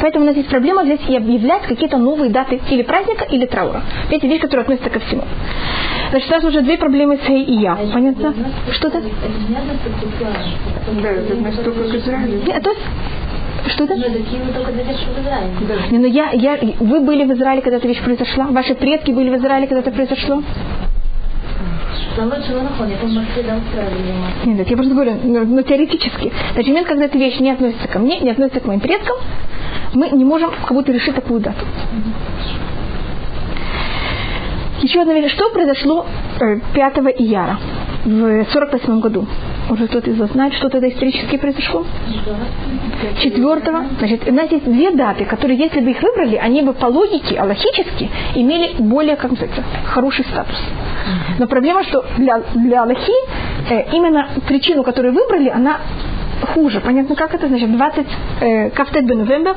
Поэтому 0.00 0.24
у 0.24 0.28
нас 0.28 0.36
есть 0.36 0.48
проблема 0.48 0.82
взять 0.82 1.08
и 1.08 1.16
объявлять 1.16 1.62
какие-то 1.62 1.98
новые 1.98 2.30
даты 2.30 2.60
или 2.70 2.82
праздника, 2.82 3.24
или 3.24 3.46
траура. 3.46 3.82
Эти 4.10 4.26
вещи, 4.26 4.42
которые 4.42 4.62
относятся 4.62 4.90
ко 4.90 4.98
всему. 5.00 5.22
Значит, 6.10 6.30
у 6.30 6.34
нас 6.34 6.44
уже 6.44 6.60
две 6.62 6.76
проблемы 6.76 7.18
с 7.24 7.28
и 7.28 7.54
я. 7.54 7.78
Понятно? 7.92 8.34
Что-то? 8.72 9.00
Да, 11.00 11.08
это 11.08 11.36
значит 11.36 11.64
только 11.64 11.84
к 11.84 11.94
Израилю. 11.94 12.42
Нет, 12.44 12.62
то 12.62 12.70
есть 12.70 12.82
что 13.68 13.84
это? 13.84 13.94
Нет, 13.94 14.12
такие 14.12 14.42
вы 14.42 14.52
только 14.52 14.72
в 14.72 15.20
Израиле. 15.20 15.50
Да. 15.68 15.74
Не, 15.90 15.98
но 15.98 16.06
я, 16.06 16.30
я, 16.32 16.58
вы 16.80 17.00
были 17.00 17.24
в 17.24 17.32
Израиле, 17.32 17.62
когда 17.62 17.76
эта 17.76 17.88
вещь 17.88 18.02
произошла? 18.02 18.46
Ваши 18.46 18.74
предки 18.74 19.12
были 19.12 19.30
в 19.30 19.38
Израиле, 19.38 19.66
когда 19.66 19.80
это 19.80 19.90
произошло? 19.90 20.42
Нет, 24.44 24.68
я 24.68 24.76
просто 24.76 24.92
говорю, 24.92 25.12
но, 25.22 25.44
но 25.44 25.62
теоретически. 25.62 26.32
есть 26.56 26.68
момент, 26.68 26.86
когда 26.86 27.04
эта 27.04 27.16
вещь 27.16 27.38
не 27.40 27.50
относится 27.50 27.88
ко 27.88 27.98
мне, 27.98 28.18
не 28.20 28.30
относится 28.30 28.60
к 28.60 28.66
моим 28.66 28.80
предкам, 28.80 29.16
мы 29.94 30.10
не 30.10 30.24
можем 30.24 30.50
как 30.50 30.72
будто 30.72 30.92
решить 30.92 31.14
такую 31.14 31.40
дату. 31.40 31.64
Еще 34.82 35.00
одна 35.00 35.14
вещь. 35.14 35.32
Что 35.32 35.50
произошло 35.50 36.06
э, 36.40 36.58
5 36.74 36.96
ияра 37.18 37.58
в 38.04 38.08
1948 38.08 39.00
году? 39.00 39.26
Уже 39.70 39.86
кто-то 39.86 40.10
из 40.10 40.18
вас 40.18 40.30
знает, 40.32 40.54
что 40.54 40.68
тогда 40.68 40.88
исторически 40.88 41.36
произошло? 41.36 41.84
Четвертого. 43.22 43.84
Значит, 43.98 44.28
у 44.28 44.32
нас 44.32 44.50
есть 44.50 44.64
две 44.64 44.90
даты, 44.90 45.24
которые, 45.24 45.58
если 45.58 45.80
бы 45.80 45.90
их 45.90 46.02
выбрали, 46.02 46.36
они 46.36 46.62
бы 46.62 46.72
по 46.72 46.86
логике, 46.86 47.36
аллахически, 47.38 48.10
имели 48.34 48.74
более, 48.78 49.16
как 49.16 49.30
называется, 49.30 49.62
хороший 49.86 50.24
статус. 50.24 50.56
Но 51.38 51.46
проблема, 51.46 51.84
что 51.84 52.04
для, 52.18 52.42
для 52.54 52.82
Аллахи 52.82 53.12
э, 53.70 53.92
именно 53.92 54.28
причину, 54.46 54.82
которую 54.82 55.14
выбрали, 55.14 55.48
она 55.48 55.78
хуже. 56.54 56.80
Понятно, 56.80 57.14
как 57.14 57.34
это? 57.34 57.48
Значит, 57.48 57.72
20, 57.72 58.06
э, 58.40 58.70
Кафтет 58.70 59.06
бен 59.06 59.18
Новембер, 59.18 59.56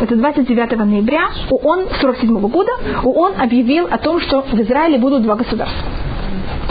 это 0.00 0.16
29 0.16 0.78
ноября, 0.78 1.28
ООН 1.50 1.88
47 2.00 2.38
года, 2.48 2.72
ООН 3.04 3.34
объявил 3.38 3.86
о 3.90 3.98
том, 3.98 4.20
что 4.20 4.42
в 4.42 4.60
Израиле 4.60 4.98
будут 4.98 5.22
два 5.22 5.36
государства. 5.36 5.88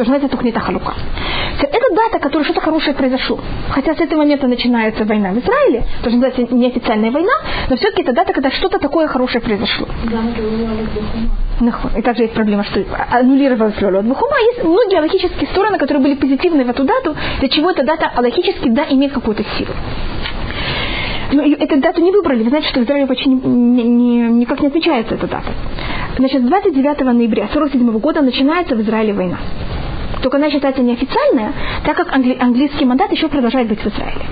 То, 0.01 0.05
что 0.05 0.13
называется 0.13 0.35
Тухнита 0.35 0.59
Халука. 0.59 0.95
Это 1.59 1.95
дата, 1.95 2.17
которая 2.17 2.43
что-то 2.43 2.59
хорошее 2.59 2.95
произошло. 2.95 3.39
Хотя 3.69 3.93
с 3.93 3.99
этого 3.99 4.21
момента 4.21 4.47
начинается 4.47 5.05
война 5.05 5.29
в 5.29 5.37
Израиле, 5.37 5.83
то, 6.01 6.09
что 6.09 6.17
называется 6.17 6.55
неофициальная 6.55 7.11
война, 7.11 7.33
но 7.69 7.75
все-таки 7.75 8.01
это 8.01 8.11
дата, 8.11 8.33
когда 8.33 8.49
что-то 8.49 8.79
такое 8.79 9.07
хорошее 9.07 9.41
произошло. 9.41 9.87
И 11.95 12.01
также 12.01 12.23
есть 12.23 12.33
проблема, 12.33 12.63
что 12.63 12.83
аннулировалась 13.11 13.79
Лёля 13.79 14.01
Бухума. 14.01 14.37
Есть 14.53 14.63
многие 14.63 14.97
аллахические 14.97 15.47
стороны, 15.51 15.77
которые 15.77 16.01
были 16.01 16.15
позитивны 16.15 16.65
в 16.65 16.69
эту 16.71 16.83
дату, 16.83 17.15
для 17.37 17.49
чего 17.49 17.69
эта 17.69 17.83
дата 17.83 18.11
аллахически, 18.15 18.69
да, 18.69 18.85
имеет 18.89 19.13
какую-то 19.13 19.43
силу. 19.55 19.75
Но 21.31 21.43
эту 21.43 21.79
дату 21.79 22.01
не 22.01 22.11
выбрали. 22.11 22.41
Вы 22.41 22.49
знаете, 22.49 22.69
что 22.69 22.79
в 22.79 22.83
Израиле 22.85 23.05
вообще 23.05 23.29
не, 23.29 23.35
не, 23.35 23.83
не, 23.83 24.21
никак 24.29 24.61
не 24.61 24.67
отмечается 24.69 25.13
эта 25.13 25.27
дата. 25.27 25.53
Значит, 26.17 26.43
29 26.43 27.01
ноября 27.01 27.43
1947 27.45 27.99
года 27.99 28.21
начинается 28.21 28.75
в 28.75 28.81
Израиле 28.81 29.13
война. 29.13 29.37
Только 30.21 30.37
она 30.37 30.49
считается 30.51 30.81
неофициальная, 30.81 31.53
так 31.83 31.95
как 31.97 32.13
англи- 32.13 32.37
английский 32.39 32.85
мандат 32.85 33.11
еще 33.11 33.27
продолжает 33.27 33.67
быть 33.67 33.79
в 33.79 33.87
Израиле. 33.87 34.25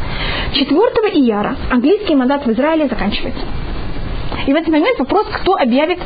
4 0.53 0.75
ияра 1.13 1.55
английский 1.69 2.15
мандат 2.15 2.46
в 2.46 2.51
Израиле 2.51 2.88
заканчивается. 2.88 3.46
И 4.46 4.53
в 4.53 4.55
этот 4.55 4.69
момент 4.69 4.98
вопрос, 5.00 5.27
кто 5.31 5.55
объявит, 5.55 6.00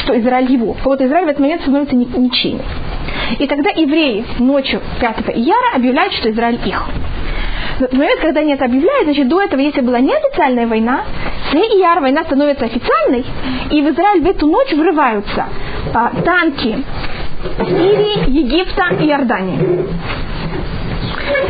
что 0.00 0.18
Израиль 0.18 0.50
его. 0.50 0.74
Кого-то 0.74 1.06
Израиль 1.06 1.26
в 1.26 1.28
этот 1.28 1.40
момент 1.40 1.62
становится 1.62 1.96
ничейным. 1.96 2.64
И 3.38 3.46
тогда 3.46 3.70
евреи 3.70 4.24
ночью 4.38 4.80
5 5.00 5.36
ияра 5.36 5.76
объявляют, 5.76 6.12
что 6.14 6.30
Израиль 6.30 6.60
их. 6.64 6.88
Но 7.80 7.88
в 7.88 7.92
момент, 7.92 8.20
когда 8.20 8.40
они 8.40 8.52
это 8.52 8.66
объявляют, 8.66 9.04
значит, 9.04 9.28
до 9.28 9.42
этого, 9.42 9.60
если 9.60 9.80
была 9.80 9.98
неофициальная 9.98 10.66
война, 10.66 11.02
с 11.50 11.54
ияр 11.54 12.00
война 12.00 12.22
становится 12.24 12.66
официальной, 12.66 13.24
и 13.70 13.82
в 13.82 13.90
Израиль 13.90 14.22
в 14.22 14.26
эту 14.26 14.46
ночь 14.46 14.72
врываются 14.72 15.46
а, 15.92 16.12
танки 16.24 16.84
Сирии, 17.66 18.30
Египта 18.30 18.94
и 19.00 19.06
Иордании. 19.08 19.58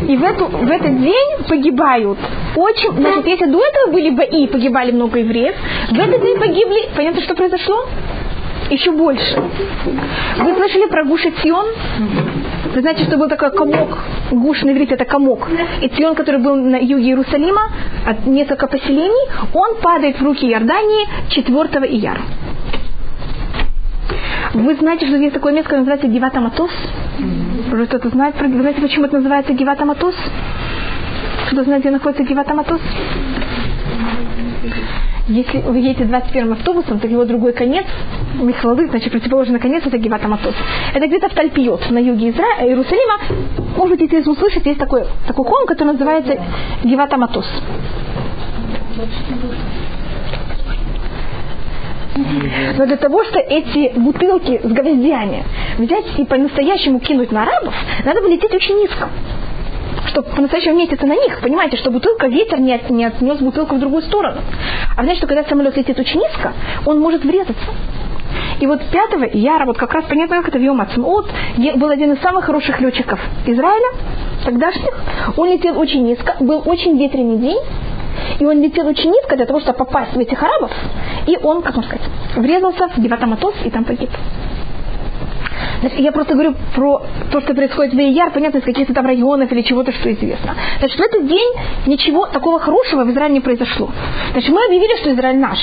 И 0.09 0.17
в, 0.17 0.23
эту, 0.23 0.47
в 0.47 0.71
этот 0.71 1.01
день 1.01 1.45
погибают 1.49 2.19
очень... 2.57 2.93
Значит, 2.93 3.27
если 3.27 3.47
до 3.47 3.61
этого 3.65 3.93
были 3.93 4.11
бои, 4.11 4.47
погибали 4.47 4.93
много 4.93 5.19
евреев, 5.19 5.55
в 5.91 5.99
этот 5.99 6.23
день 6.23 6.39
погибли... 6.39 6.89
Понятно, 6.95 7.23
что 7.23 7.35
произошло? 7.35 7.87
Еще 8.71 8.93
больше. 8.93 9.43
Вы 10.39 10.55
слышали 10.55 10.87
про 10.89 11.05
Гуш 11.05 11.23
Цион? 11.43 11.67
Вы 12.75 12.81
знаете, 12.81 13.05
что 13.05 13.17
был 13.19 13.29
такой 13.29 13.51
комок, 13.53 13.99
Гуш 14.31 14.63
на 14.63 14.71
иврите 14.71 14.95
это 14.95 15.05
комок. 15.05 15.49
И 15.83 15.89
Цион, 15.89 16.15
который 16.15 16.41
был 16.41 16.57
на 16.57 16.77
юге 16.77 17.11
Иерусалима, 17.11 17.71
от 18.07 18.27
несколько 18.27 18.67
поселений, 18.67 19.29
он 19.53 19.77
падает 19.81 20.21
в 20.21 20.25
руки 20.25 20.47
Иордании 20.51 21.07
4 21.29 21.55
ияра. 21.89 22.23
Вы 24.55 24.77
знаете, 24.77 25.07
что 25.07 25.17
есть 25.17 25.35
такое 25.35 25.53
место, 25.53 25.71
которое 25.71 25.81
называется 25.81 26.07
Гивата 26.07 26.41
Матос? 26.41 26.71
Уже 27.73 27.87
кто-то 27.87 28.09
знает 28.11 28.37
про 28.37 28.47
Вы 28.47 28.61
знаете, 28.61 28.81
почему 28.81 29.07
это 29.07 29.17
называется 29.17 29.53
Гивата 29.53 29.85
Матос? 29.85 30.15
Кто-то 31.47 31.65
знает, 31.65 31.83
где 31.83 31.91
находится 31.91 32.23
Гивата 32.23 32.55
Матос? 32.55 32.81
Если 35.27 35.59
вы 35.59 35.79
едете 35.79 36.05
21 36.05 36.53
автобусом, 36.53 37.01
то 37.01 37.09
его 37.09 37.25
другой 37.25 37.53
конец, 37.53 37.87
Михлалы, 38.41 38.87
значит, 38.89 39.11
противоположный 39.11 39.59
конец, 39.59 39.83
это 39.85 39.99
Гивата 39.99 40.29
Матос. 40.29 40.55
Это 40.95 41.07
где-то 41.09 41.31
в 41.31 41.35
Тальпиот, 41.35 41.91
на 41.91 41.99
юге 41.99 42.31
Изра... 42.31 42.45
Иерусалима. 42.61 43.19
Может 43.77 44.01
если 44.01 44.31
услышать, 44.31 44.65
есть 44.67 44.79
такой, 44.79 45.03
такой 45.27 45.45
холм, 45.47 45.67
который 45.67 45.95
называется 45.95 46.41
Гивата 46.85 47.17
Матос. 47.17 47.47
Но 52.17 52.87
для 52.87 52.97
того, 52.97 53.25
что 53.25 53.39
эти 53.41 53.99
бутылки 53.99 54.61
с 54.63 54.71
гвоздями 54.71 55.45
взять 55.79 56.19
и 56.19 56.25
по-настоящему 56.25 57.01
кинуть 57.01 57.33
на 57.33 57.43
арабов, 57.43 57.75
надо 58.05 58.21
бы 58.21 58.29
лететь 58.29 58.55
очень 58.55 58.81
низко 58.81 59.09
чтобы 60.09 60.29
по-настоящему 60.31 60.77
метиться 60.77 61.07
на 61.07 61.15
них, 61.15 61.41
понимаете, 61.41 61.77
что 61.77 61.91
бутылка, 61.91 62.29
ветер 62.29 62.61
не, 62.61 62.75
от, 62.75 62.89
не 62.91 63.05
отнес 63.05 63.39
бутылку 63.39 63.77
в 63.77 63.81
другую 63.81 64.03
сторону. 64.03 64.43
А 64.97 65.03
значит, 65.03 65.19
что 65.19 65.27
когда 65.27 65.45
самолет 65.45 65.77
летит 65.77 65.99
очень 65.99 66.21
низко, 66.21 66.53
он 66.87 67.01
может 67.01 67.25
врезаться. 67.25 67.65
И 68.61 68.67
вот 68.67 68.81
5 68.91 69.35
яра, 69.35 69.67
вот 69.67 69.77
как 69.77 69.93
раз 69.93 70.05
понятно, 70.05 70.37
как 70.37 70.49
это 70.49 70.59
в 70.59 70.63
Йомацмот, 70.63 71.27
был 71.77 71.89
один 71.89 72.13
из 72.13 72.21
самых 72.21 72.45
хороших 72.45 72.81
летчиков 72.81 73.19
Израиля, 73.47 73.89
тогдашних. 74.45 74.95
Он 75.37 75.51
летел 75.51 75.79
очень 75.79 76.05
низко, 76.05 76.37
был 76.41 76.63
очень 76.65 76.97
ветреный 76.97 77.39
день, 77.39 77.59
и 78.39 78.47
он 78.47 78.63
летел 78.63 78.87
очень 78.87 79.11
низко 79.11 79.37
для 79.37 79.47
того, 79.47 79.61
чтобы 79.61 79.79
попасть 79.79 80.13
в 80.15 80.19
этих 80.19 80.43
арабов. 80.43 80.71
И 81.27 81.39
он, 81.43 81.63
как 81.63 81.77
можно 81.77 81.91
сказать, 81.91 82.09
врезался 82.37 82.89
в 82.89 82.99
Геватаматос 82.99 83.55
и 83.65 83.71
там 83.71 83.85
погиб. 83.85 84.11
Значит, 85.81 86.01
я 86.01 86.13
просто 86.13 86.33
говорю 86.35 86.55
про 86.75 87.03
то, 87.31 87.41
что 87.41 87.55
происходит 87.55 87.95
в 87.95 87.99
Ияр, 87.99 88.31
понятно, 88.33 88.59
из 88.59 88.65
каких-то 88.65 88.95
там 88.95 89.07
районов 89.07 89.53
или 89.53 89.63
чего-то, 89.63 89.93
что 89.93 90.13
известно. 90.13 90.55
Значит, 90.79 90.99
в 90.99 91.03
этот 91.03 91.27
день 91.27 91.53
ничего 91.87 92.27
такого 92.27 92.59
хорошего 92.59 93.05
в 93.05 93.11
Израиле 93.11 93.35
не 93.35 93.41
произошло. 93.41 93.91
Значит, 94.33 94.51
мы 94.51 94.65
объявили, 94.65 94.97
что 95.01 95.13
Израиль 95.13 95.39
наш. 95.39 95.59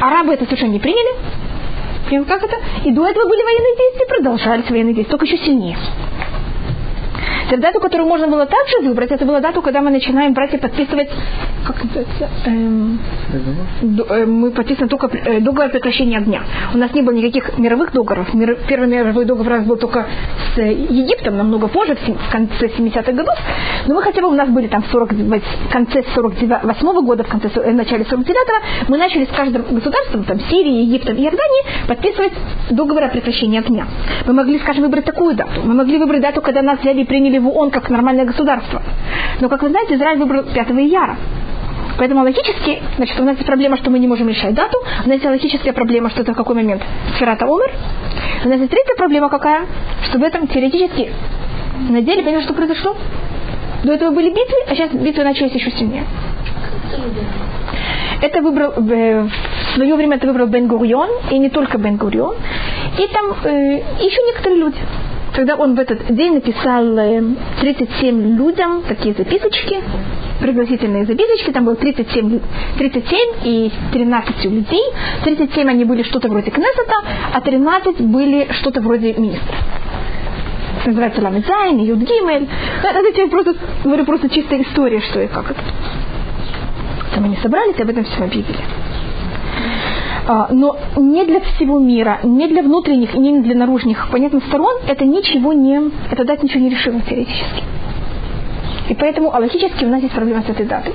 Арабы 0.00 0.34
это 0.34 0.44
совершенно 0.44 0.72
не 0.72 0.80
приняли. 0.80 1.14
Как 2.26 2.42
это? 2.42 2.56
И 2.84 2.90
до 2.90 3.06
этого 3.06 3.28
были 3.28 3.42
военные 3.42 3.76
действия, 3.76 4.06
продолжались 4.08 4.68
военные 4.68 4.94
действия, 4.94 5.16
только 5.16 5.26
еще 5.26 5.38
сильнее. 5.38 5.76
Теперь 7.50 7.62
дату, 7.62 7.80
которую 7.80 8.08
можно 8.08 8.28
было 8.28 8.46
также 8.46 8.78
выбрать, 8.80 9.10
это 9.10 9.26
была 9.26 9.40
дата, 9.40 9.60
когда 9.60 9.80
мы 9.80 9.90
начинаем 9.90 10.32
брать 10.34 10.54
и 10.54 10.56
подписывать, 10.56 11.08
как 11.66 11.84
это, 11.84 12.06
эм, 12.44 13.00
э, 14.08 14.24
мы 14.24 14.52
подписываем 14.52 14.88
только 14.88 15.08
э, 15.08 15.40
договор 15.40 15.66
о 15.66 15.68
прекращении 15.70 16.16
огня. 16.16 16.42
У 16.72 16.78
нас 16.78 16.94
не 16.94 17.02
было 17.02 17.12
никаких 17.12 17.58
мировых 17.58 17.92
договоров. 17.92 18.32
Мир, 18.34 18.56
первый 18.68 18.86
мировой 18.86 19.24
договор 19.24 19.54
у 19.54 19.56
нас 19.56 19.66
был 19.66 19.76
только 19.78 20.06
с 20.54 20.60
Египтом, 20.60 21.38
намного 21.38 21.66
позже, 21.66 21.96
в 21.96 22.30
конце 22.30 22.66
70-х 22.66 23.10
годов. 23.10 23.34
Но 23.88 23.96
мы 23.96 24.02
хотя 24.02 24.20
бы, 24.20 24.28
у 24.28 24.34
нас 24.34 24.48
были 24.48 24.68
там 24.68 24.82
в 24.82 24.86
40, 24.86 25.10
в 25.10 25.72
конце 25.72 26.04
48 26.14 26.86
-го 26.86 27.02
года, 27.02 27.24
в 27.24 27.28
конце, 27.28 27.48
в 27.48 27.56
э, 27.56 27.72
начале 27.72 28.04
49-го, 28.04 28.86
мы 28.92 28.96
начали 28.96 29.24
с 29.24 29.36
каждым 29.36 29.64
государством, 29.74 30.22
там 30.22 30.38
Сирии, 30.38 30.84
Египтом 30.84 31.16
и 31.16 31.24
Иордании, 31.24 31.88
подписывать 31.88 32.32
договор 32.70 33.02
о 33.02 33.08
прекращении 33.08 33.58
огня. 33.58 33.86
Мы 34.24 34.34
могли, 34.34 34.60
скажем, 34.60 34.84
выбрать 34.84 35.04
такую 35.04 35.34
дату. 35.34 35.62
Мы 35.64 35.74
могли 35.74 35.98
выбрать 35.98 36.20
дату, 36.20 36.40
когда 36.42 36.62
нас 36.62 36.78
взяли 36.78 37.00
и 37.00 37.04
приняли 37.04 37.39
в 37.40 37.48
ООН 37.48 37.70
как 37.70 37.90
нормальное 37.90 38.24
государство. 38.24 38.82
Но, 39.40 39.48
как 39.48 39.62
вы 39.62 39.70
знаете, 39.70 39.94
Израиль 39.94 40.18
выбрал 40.18 40.44
5 40.44 40.70
ияра. 40.70 41.16
Поэтому 41.98 42.22
логически, 42.22 42.80
значит, 42.96 43.18
у 43.20 43.24
нас 43.24 43.34
есть 43.36 43.46
проблема, 43.46 43.76
что 43.76 43.90
мы 43.90 43.98
не 43.98 44.06
можем 44.06 44.28
решать 44.28 44.54
дату. 44.54 44.78
У 45.04 45.08
нас 45.08 45.16
есть 45.18 45.24
логическая 45.24 45.72
проблема, 45.72 46.08
что 46.10 46.22
это 46.22 46.32
в 46.32 46.36
какой 46.36 46.54
момент 46.54 46.82
Сферата 47.16 47.46
умер. 47.46 47.70
У 48.44 48.48
нас 48.48 48.58
есть 48.58 48.70
третья 48.70 48.94
проблема 48.96 49.28
какая, 49.28 49.66
что 50.04 50.18
в 50.18 50.22
этом 50.22 50.46
теоретически 50.46 51.10
на 51.88 52.02
деле, 52.02 52.22
понимаешь, 52.22 52.44
что 52.44 52.54
произошло? 52.54 52.96
До 53.84 53.92
этого 53.92 54.10
были 54.10 54.28
битвы, 54.28 54.56
а 54.68 54.74
сейчас 54.74 54.90
битвы 54.92 55.24
начались 55.24 55.52
еще 55.52 55.70
сильнее. 55.70 56.04
Это 58.20 58.42
выбрал, 58.42 58.72
э, 58.72 59.22
в 59.22 59.74
свое 59.74 59.94
время 59.94 60.16
это 60.16 60.26
выбрал 60.26 60.46
Бен 60.46 60.66
Гурион, 60.66 61.08
и 61.30 61.38
не 61.38 61.48
только 61.48 61.78
Бен 61.78 61.96
Гурион. 61.96 62.34
И 62.98 63.06
там 63.06 63.32
э, 63.44 63.82
еще 63.98 64.22
некоторые 64.26 64.60
люди. 64.60 64.78
Когда 65.34 65.56
он 65.56 65.74
в 65.74 65.78
этот 65.78 66.12
день 66.14 66.34
написал 66.34 66.84
э, 66.98 67.22
37 67.60 68.36
людям 68.36 68.82
такие 68.88 69.14
записочки, 69.14 69.80
пригласительные 70.40 71.04
записочки, 71.04 71.52
там 71.52 71.66
было 71.66 71.76
37, 71.76 72.40
37 72.78 73.18
и 73.44 73.72
13 73.92 74.44
людей. 74.46 74.82
37 75.24 75.68
они 75.68 75.84
были 75.84 76.02
что-то 76.02 76.28
вроде 76.28 76.50
Кнессета, 76.50 76.94
а 77.32 77.40
13 77.40 78.00
были 78.00 78.48
что-то 78.52 78.80
вроде 78.80 79.14
министра 79.14 79.56
называется 80.86 81.20
למד 81.20 81.45
זין, 81.45 81.78
יוד 81.78 81.98
גימל. 81.98 82.48
Это 82.82 83.20
я 83.20 83.28
просто 83.28 83.54
говорю 83.84 84.04
просто 84.06 84.28
чистая 84.30 84.62
история, 84.62 85.00
что 85.00 85.20
и 85.20 85.26
как 85.26 85.50
это. 85.50 85.60
Там 87.14 87.24
они 87.24 87.36
собрались 87.36 87.76
и 87.76 87.82
об 87.82 87.90
этом 87.90 88.04
все 88.04 88.24
объявили. 88.24 88.58
А, 90.32 90.46
но 90.52 90.76
не 90.96 91.24
для 91.24 91.40
всего 91.40 91.80
мира, 91.80 92.20
не 92.22 92.46
для 92.46 92.62
внутренних 92.62 93.16
и 93.16 93.18
не 93.18 93.40
для 93.40 93.56
наружных, 93.56 94.10
понятных 94.12 94.44
сторон, 94.44 94.76
это 94.86 95.04
ничего 95.04 95.52
не, 95.52 95.90
это 96.08 96.24
дать 96.24 96.40
ничего 96.44 96.60
не 96.60 96.70
решило 96.70 97.00
теоретически. 97.00 97.64
И 98.90 98.94
поэтому 98.94 99.34
алахически 99.34 99.84
у 99.84 99.88
нас 99.88 100.00
есть 100.00 100.14
проблема 100.14 100.42
с 100.42 100.48
этой 100.48 100.66
датой. 100.66 100.92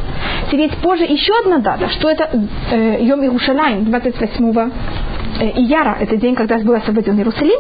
Теперь 0.50 0.72
позже 0.82 1.04
еще 1.04 1.34
одна 1.42 1.58
дата, 1.58 1.90
что 1.90 2.10
это 2.10 2.30
э, 2.72 3.00
Йом 3.02 3.24
Иерушалайм, 3.24 3.84
28 3.84 4.72
э, 5.42 5.52
Ияра, 5.58 5.98
это 6.00 6.16
день, 6.16 6.36
когда 6.36 6.58
был 6.60 6.76
освобожден 6.76 7.18
Иерусалим, 7.18 7.60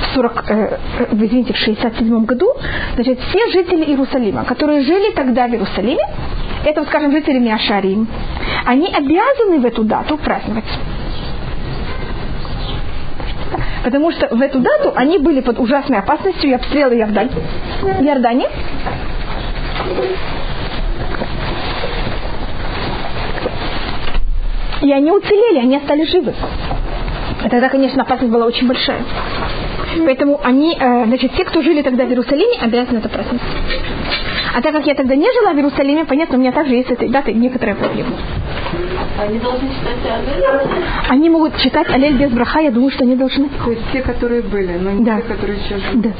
в 0.00 0.14
40, 0.14 0.44
э, 0.50 0.78
э 1.00 1.06
извините, 1.14 1.52
в 1.52 1.56
67 1.56 2.26
году, 2.26 2.46
значит, 2.94 3.18
все 3.28 3.50
жители 3.50 3.86
Иерусалима, 3.86 4.44
которые 4.44 4.82
жили 4.82 5.10
тогда 5.16 5.48
в 5.48 5.50
Иерусалиме, 5.50 6.04
это, 6.64 6.84
скажем, 6.84 7.10
жители 7.10 7.40
Миашарим, 7.40 8.06
они 8.66 8.86
обязаны 8.86 9.58
в 9.58 9.64
эту 9.64 9.82
дату 9.82 10.16
праздновать. 10.16 10.78
Потому 13.84 14.10
что 14.10 14.28
в 14.34 14.40
эту 14.40 14.58
дату 14.58 14.92
они 14.94 15.18
были 15.18 15.40
под 15.40 15.58
ужасной 15.58 15.98
опасностью 15.98 16.50
и 16.50 16.54
обстрела 16.54 16.92
Иордани. 16.92 17.30
Иордане. 17.82 18.48
И 24.82 24.92
они 24.92 25.10
уцелели, 25.10 25.58
они 25.58 25.76
остались 25.76 26.10
живы. 26.10 26.34
И 27.44 27.48
тогда, 27.48 27.68
конечно, 27.68 28.02
опасность 28.02 28.32
была 28.32 28.46
очень 28.46 28.66
большая. 28.66 29.02
Поэтому 30.04 30.40
они, 30.42 30.76
э, 30.78 31.04
значит, 31.06 31.32
те, 31.34 31.44
кто 31.44 31.62
жили 31.62 31.82
тогда 31.82 32.04
в 32.04 32.08
Иерусалиме, 32.08 32.58
обязаны 32.60 32.98
это 32.98 33.08
праздновать. 33.08 33.42
А 34.54 34.60
так 34.60 34.72
как 34.72 34.86
я 34.86 34.94
тогда 34.94 35.14
не 35.14 35.30
жила 35.32 35.52
в 35.52 35.56
Иерусалиме, 35.56 36.04
понятно, 36.04 36.36
у 36.36 36.40
меня 36.40 36.52
также 36.52 36.74
есть 36.74 36.88
с 36.88 36.92
этой 36.92 37.08
датой 37.08 37.34
некоторая 37.34 37.74
проблема. 37.74 38.10
Они 39.18 39.38
должны 39.38 39.68
читать 39.68 39.98
Алель? 40.04 40.84
Они 41.08 41.30
могут 41.30 41.56
читать 41.58 41.88
Алель 41.90 42.14
без 42.16 42.30
браха, 42.30 42.60
я 42.60 42.70
думаю, 42.70 42.90
что 42.90 43.04
они 43.04 43.16
должны. 43.16 43.48
То 43.64 43.70
есть 43.70 43.82
те, 43.92 44.00
которые 44.02 44.42
были, 44.42 44.76
но 44.78 44.90
не 44.92 45.04
Да. 45.04 45.16
те, 45.20 45.22
которые 45.28 45.58
еще 45.58 45.78
живут. 45.78 46.00
Да. 46.02 46.10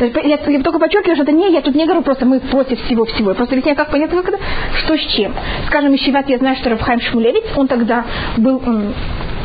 Я, 0.00 0.38
я 0.46 0.62
только 0.62 0.78
подчеркиваю, 0.78 1.16
что 1.16 1.24
это 1.24 1.32
не, 1.32 1.50
я 1.52 1.60
тут 1.60 1.74
не 1.74 1.84
говорю 1.84 2.02
просто 2.02 2.24
мы 2.24 2.38
против 2.40 2.80
всего-всего. 2.84 3.30
Я 3.30 3.34
просто 3.34 3.54
объясняю, 3.54 3.76
как 3.76 3.90
понятно, 3.90 4.22
как 4.22 4.34
это, 4.34 4.42
что 4.78 4.96
с 4.96 5.00
чем. 5.00 5.32
Скажем, 5.66 5.94
Ищеват, 5.94 6.28
я 6.28 6.38
знаю, 6.38 6.56
что 6.56 6.70
Рафхайм 6.70 7.00
Шмулевич, 7.00 7.44
он 7.56 7.66
тогда 7.66 8.04
был, 8.36 8.62
м, 8.64 8.94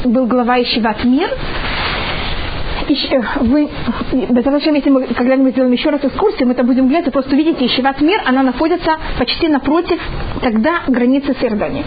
был 0.05 0.27
глава 0.27 0.61
Ищеват 0.61 1.03
Мир, 1.05 1.29
Э, 2.89 3.21
вы, 3.41 3.69
зачем, 4.43 4.75
если 4.75 4.89
мы 4.89 5.05
когда-нибудь 5.07 5.53
сделаем 5.53 5.71
еще 5.71 5.89
раз 5.89 6.03
экскурсию, 6.03 6.47
мы 6.47 6.53
это 6.53 6.63
будем 6.63 6.87
глядеть, 6.87 7.07
вы 7.07 7.11
просто 7.11 7.33
увидите, 7.33 7.65
Ищеват 7.65 8.01
Мир, 8.01 8.21
она 8.25 8.43
находится 8.43 8.97
почти 9.17 9.47
напротив 9.47 9.99
тогда 10.41 10.81
границы 10.87 11.33
с 11.33 11.43
Иорданией. 11.43 11.85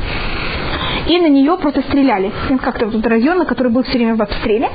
И 1.09 1.19
на 1.19 1.29
нее 1.29 1.57
просто 1.59 1.83
стреляли. 1.83 2.33
Как-то 2.63 2.87
вот 2.87 3.07
район, 3.07 3.45
который 3.47 3.71
был 3.71 3.83
все 3.85 3.99
время 3.99 4.17
в 4.17 4.23
обстреле. 4.23 4.69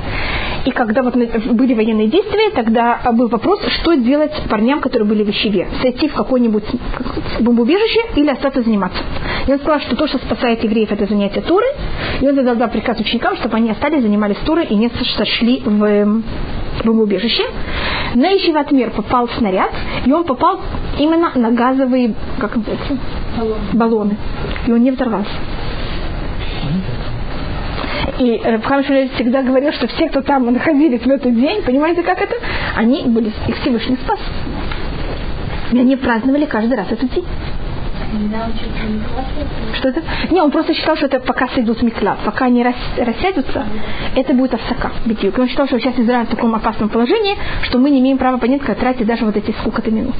И 0.64 0.70
когда 0.70 1.02
вот 1.02 1.16
были 1.16 1.74
военные 1.74 2.06
действия, 2.06 2.50
тогда 2.54 3.00
а, 3.02 3.12
был 3.12 3.28
вопрос, 3.28 3.60
что 3.80 3.94
делать 3.94 4.32
парням, 4.48 4.80
которые 4.80 5.08
были 5.08 5.24
в 5.24 5.30
Ищеве. 5.30 5.68
Сойти 5.82 6.08
в 6.08 6.14
какое-нибудь 6.14 6.64
как- 6.96 7.42
бомбоубежище 7.42 8.00
или 8.16 8.30
остаться 8.30 8.62
заниматься. 8.62 9.02
И 9.46 9.52
он 9.52 9.58
сказал, 9.58 9.80
что 9.80 9.96
то, 9.96 10.06
что 10.06 10.18
спасает 10.18 10.62
евреев, 10.62 10.92
это 10.92 11.06
занятие 11.06 11.40
Туры. 11.40 11.66
И 12.20 12.28
он 12.28 12.36
тогда 12.36 12.54
дал 12.54 12.68
приказ 12.70 13.00
ученикам, 13.00 13.36
чтобы 13.36 13.56
они 13.56 13.70
остались, 13.70 14.02
занимались 14.02 14.36
Турой 14.44 14.66
и 14.66 14.74
не 14.76 14.88
сошли 15.16 15.62
в 15.64 15.84
эм, 15.84 16.22
бомбоубежище. 16.84 17.42
На 18.14 18.36
Ищеват 18.36 18.70
Мир 18.70 18.90
попал 18.90 19.28
снаряд, 19.38 19.70
и 20.06 20.12
он 20.12 20.24
попал 20.24 20.60
именно 20.98 21.32
на 21.34 21.50
газовые 21.50 22.14
как 22.38 22.54
называется, 22.56 22.98
баллоны. 23.72 24.16
И 24.66 24.72
он 24.72 24.82
не 24.82 24.90
взорвался. 24.92 25.30
И 28.22 28.40
Рабхам 28.40 28.84
Шмулевич 28.84 29.12
всегда 29.14 29.42
говорил, 29.42 29.72
что 29.72 29.88
все, 29.88 30.08
кто 30.08 30.22
там 30.22 30.46
находились 30.52 31.00
в 31.00 31.10
этот 31.10 31.34
день, 31.34 31.62
понимаете, 31.62 32.02
как 32.02 32.20
это? 32.22 32.36
Они 32.76 33.02
были, 33.02 33.32
их 33.48 33.56
Всевышний 33.60 33.96
спас. 33.96 34.20
И 35.72 35.78
они 35.78 35.96
праздновали 35.96 36.44
каждый 36.44 36.76
раз 36.76 36.86
этот 36.90 37.12
день. 37.12 37.24
Что 39.74 39.88
это? 39.88 40.02
Не, 40.30 40.40
он 40.40 40.52
просто 40.52 40.72
считал, 40.74 40.96
что 40.96 41.06
это 41.06 41.18
пока 41.18 41.48
сойдут 41.48 41.82
миклад, 41.82 42.18
пока 42.24 42.44
они 42.44 42.62
рас, 42.62 42.76
рассядутся, 42.96 43.64
это 44.14 44.34
будет 44.34 44.54
осака. 44.54 44.92
битвы. 45.04 45.32
Он 45.36 45.48
считал, 45.48 45.66
что 45.66 45.80
сейчас 45.80 45.98
Израиль 45.98 46.26
в 46.26 46.30
таком 46.30 46.54
опасном 46.54 46.90
положении, 46.90 47.36
что 47.64 47.78
мы 47.78 47.90
не 47.90 47.98
имеем 47.98 48.18
права 48.18 48.38
понять, 48.38 48.62
как 48.62 48.78
тратить 48.78 49.06
даже 49.06 49.24
вот 49.24 49.36
эти 49.36 49.50
сколько-то 49.52 49.90
минут. 49.90 50.14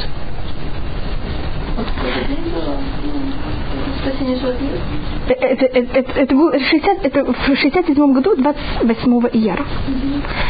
Животных? 4.42 4.70
Это, 5.28 5.66
это, 5.66 5.98
это, 5.98 6.20
это 6.20 6.34
было 6.34 6.58
60, 6.58 7.04
это 7.04 7.24
в 7.24 7.36
67 7.46 8.12
году, 8.12 8.34
28 8.36 9.28
ияра. 9.32 9.64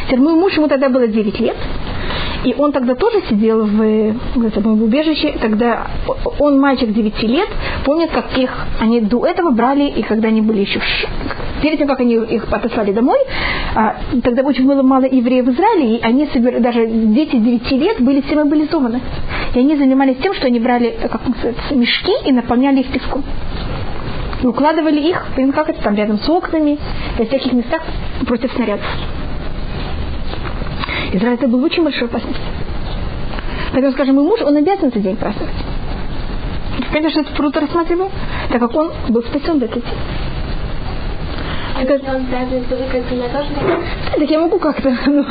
Теперь 0.07 0.21
мой 0.21 0.35
муж, 0.35 0.55
ему 0.57 0.69
тогда 0.69 0.89
было 0.89 1.07
9 1.07 1.41
лет. 1.41 1.57
И 2.45 2.55
он 2.59 2.73
тогда 2.73 2.95
тоже 2.95 3.23
сидел 3.29 3.65
в, 3.65 3.77
в 4.35 4.47
этом 4.47 4.83
убежище. 4.83 5.35
Тогда 5.41 5.87
он, 6.39 6.59
мальчик 6.59 6.93
9 6.93 7.23
лет, 7.23 7.49
помнит, 7.85 8.11
как 8.11 8.37
их 8.37 8.51
они 8.81 9.01
до 9.01 9.25
этого 9.27 9.51
брали, 9.51 9.85
и 9.85 10.03
когда 10.03 10.29
они 10.29 10.41
были 10.41 10.61
еще 10.61 10.81
в 10.81 10.85
Ш- 10.85 11.09
перед 11.63 11.79
тем, 11.79 11.87
как 11.87 12.01
они 12.01 12.15
их 12.15 12.53
отослали 12.53 12.93
домой, 12.93 13.19
а, 13.77 13.97
тогда 14.25 14.43
очень 14.43 14.67
было 14.67 14.83
мало 14.83 15.05
евреев 15.05 15.45
в 15.47 15.51
Израиле, 15.53 15.97
и 15.97 16.03
они 16.03 16.25
собир- 16.35 16.59
даже 16.61 16.87
дети 16.87 17.37
9 17.37 17.71
лет 17.73 18.01
были 18.01 18.21
все 18.23 18.35
мобилизованы. 18.35 19.01
И 19.55 19.59
они 19.61 19.77
занимались 19.77 20.17
тем, 20.23 20.35
что 20.35 20.47
они 20.47 20.59
брали 20.59 20.97
э, 21.01 21.09
как 21.09 21.21
мешки 21.71 22.13
и 22.27 22.33
наполняли 22.33 22.81
их 22.81 22.89
песком. 22.89 23.23
И 24.43 24.47
укладывали 24.47 25.01
их, 25.01 25.25
ну, 25.37 25.53
как 25.53 25.69
это 25.69 25.81
там, 25.83 25.95
рядом 25.95 26.19
с 26.19 26.29
окнами, 26.29 26.79
во 27.17 27.25
всяких 27.25 27.53
местах 27.53 27.83
против 28.27 28.53
снарядов. 28.53 28.87
Израиль 31.13 31.35
это 31.35 31.47
был 31.47 31.63
очень 31.63 31.85
большой 31.85 32.09
опасности. 32.09 32.41
Поэтому, 33.73 33.93
скажем, 33.93 34.17
мой 34.17 34.25
муж, 34.25 34.41
он 34.41 34.57
обязан 34.57 34.89
этот 34.89 35.03
день 35.03 35.17
праздновать. 35.17 35.55
Понятно, 36.89 37.11
что 37.11 37.21
это 37.21 37.35
круто 37.35 37.61
рассматриваю, 37.61 38.11
так 38.51 38.61
как 38.61 38.75
он 38.75 38.91
был 39.09 39.23
спасен 39.23 39.61
в 39.61 39.63
этот 39.63 39.85
день. 39.85 39.95
Это- 41.83 41.99
так 44.19 44.31
я 44.31 44.41
могу 44.41 44.59
как-то, 44.59 44.91
ну, 45.07 45.25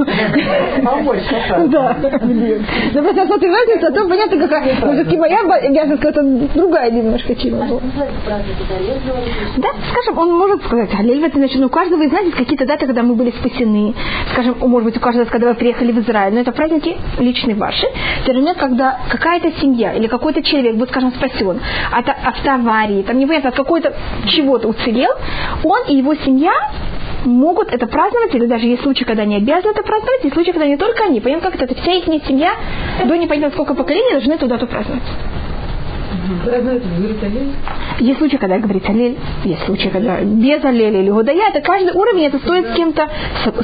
Побольше, 0.84 1.36
да. 1.68 1.96
Да 2.94 3.02
просто 3.02 3.26
смотри, 3.28 3.50
разница, 3.50 3.88
а 3.88 3.92
то 3.92 4.08
понятно, 4.08 4.38
какая, 4.40 4.76
ну, 4.82 4.94
все-таки 4.94 5.18
моя 5.18 5.40
обязанность 5.42 6.02
какая-то 6.02 6.24
другая 6.56 6.92
немножко, 6.92 7.36
чем 7.36 7.56
его. 7.66 7.80
Да, 9.58 9.70
скажем, 9.92 10.18
он 10.18 10.34
может 10.38 10.64
сказать, 10.66 10.90
Алель 11.00 11.24
это 11.24 11.38
значит, 11.38 11.60
ну, 11.60 11.68
у 11.68 11.70
каждого 11.70 12.02
из 12.04 12.12
нас 12.12 12.24
есть 12.24 12.36
какие-то 12.36 12.66
даты, 12.66 12.86
когда 12.86 13.04
мы 13.04 13.16
были 13.16 13.32
спасены. 13.32 13.94
Скажем, 14.34 14.56
может 14.60 14.86
быть, 14.86 14.98
у 14.98 15.00
каждого, 15.00 15.26
когда 15.26 15.48
вы 15.50 15.56
приехали 15.56 15.92
в 15.92 16.00
Израиль. 16.00 16.34
Но 16.34 16.42
это 16.42 16.52
праздники 16.52 16.98
личные 17.20 17.56
ваши. 17.56 17.86
Тем 18.26 18.36
менее, 18.36 18.54
когда 18.56 18.98
какая-то 19.10 19.52
семья 19.62 19.94
или 19.94 20.08
какой-то 20.08 20.42
человек 20.42 20.76
будет, 20.76 20.90
скажем, 20.90 21.12
спасен 21.14 21.60
от 21.92 22.10
автоаварии, 22.10 23.04
там, 23.04 23.18
непонятно, 23.20 23.50
от 23.50 23.56
какой-то 23.56 23.94
чего-то 24.28 24.68
уцелел, 24.68 25.12
он 25.64 25.80
и 25.88 25.96
его 25.96 26.16
семья 26.16 26.41
могут 27.26 27.70
это 27.72 27.88
праздновать, 27.88 28.34
или 28.34 28.46
даже 28.48 28.66
есть 28.66 28.82
случаи, 28.84 29.04
когда 29.04 29.24
они 29.24 29.36
обязаны 29.36 29.72
это 29.72 29.84
праздновать, 29.84 30.24
есть 30.24 30.34
случаи, 30.34 30.52
когда 30.52 30.68
не 30.68 30.78
только 30.78 31.04
они, 31.04 31.20
понимаете, 31.22 31.46
как 31.46 31.56
это, 31.56 31.66
это 31.66 31.82
вся 31.82 31.94
их 31.94 32.08
семья, 32.26 32.54
до 33.06 33.16
непонятно 33.18 33.52
сколько 33.52 33.74
поколений 33.76 34.12
должны 34.12 34.38
туда 34.38 34.58
то 34.58 34.66
праздновать. 34.66 35.04
Есть 38.00 38.18
случаи, 38.20 38.38
когда 38.38 38.58
говорит 38.58 38.88
аллель, 38.90 39.18
есть 39.44 39.64
случаи, 39.66 39.90
когда 39.90 40.22
без 40.22 40.64
аллеля 40.64 41.02
или 41.02 41.10
гудая. 41.10 41.50
Это 41.50 41.62
каждый 41.62 41.94
уровень, 41.94 42.26
это 42.26 42.40
стоит 42.40 42.68
с 42.72 42.76
кем-то 42.76 43.08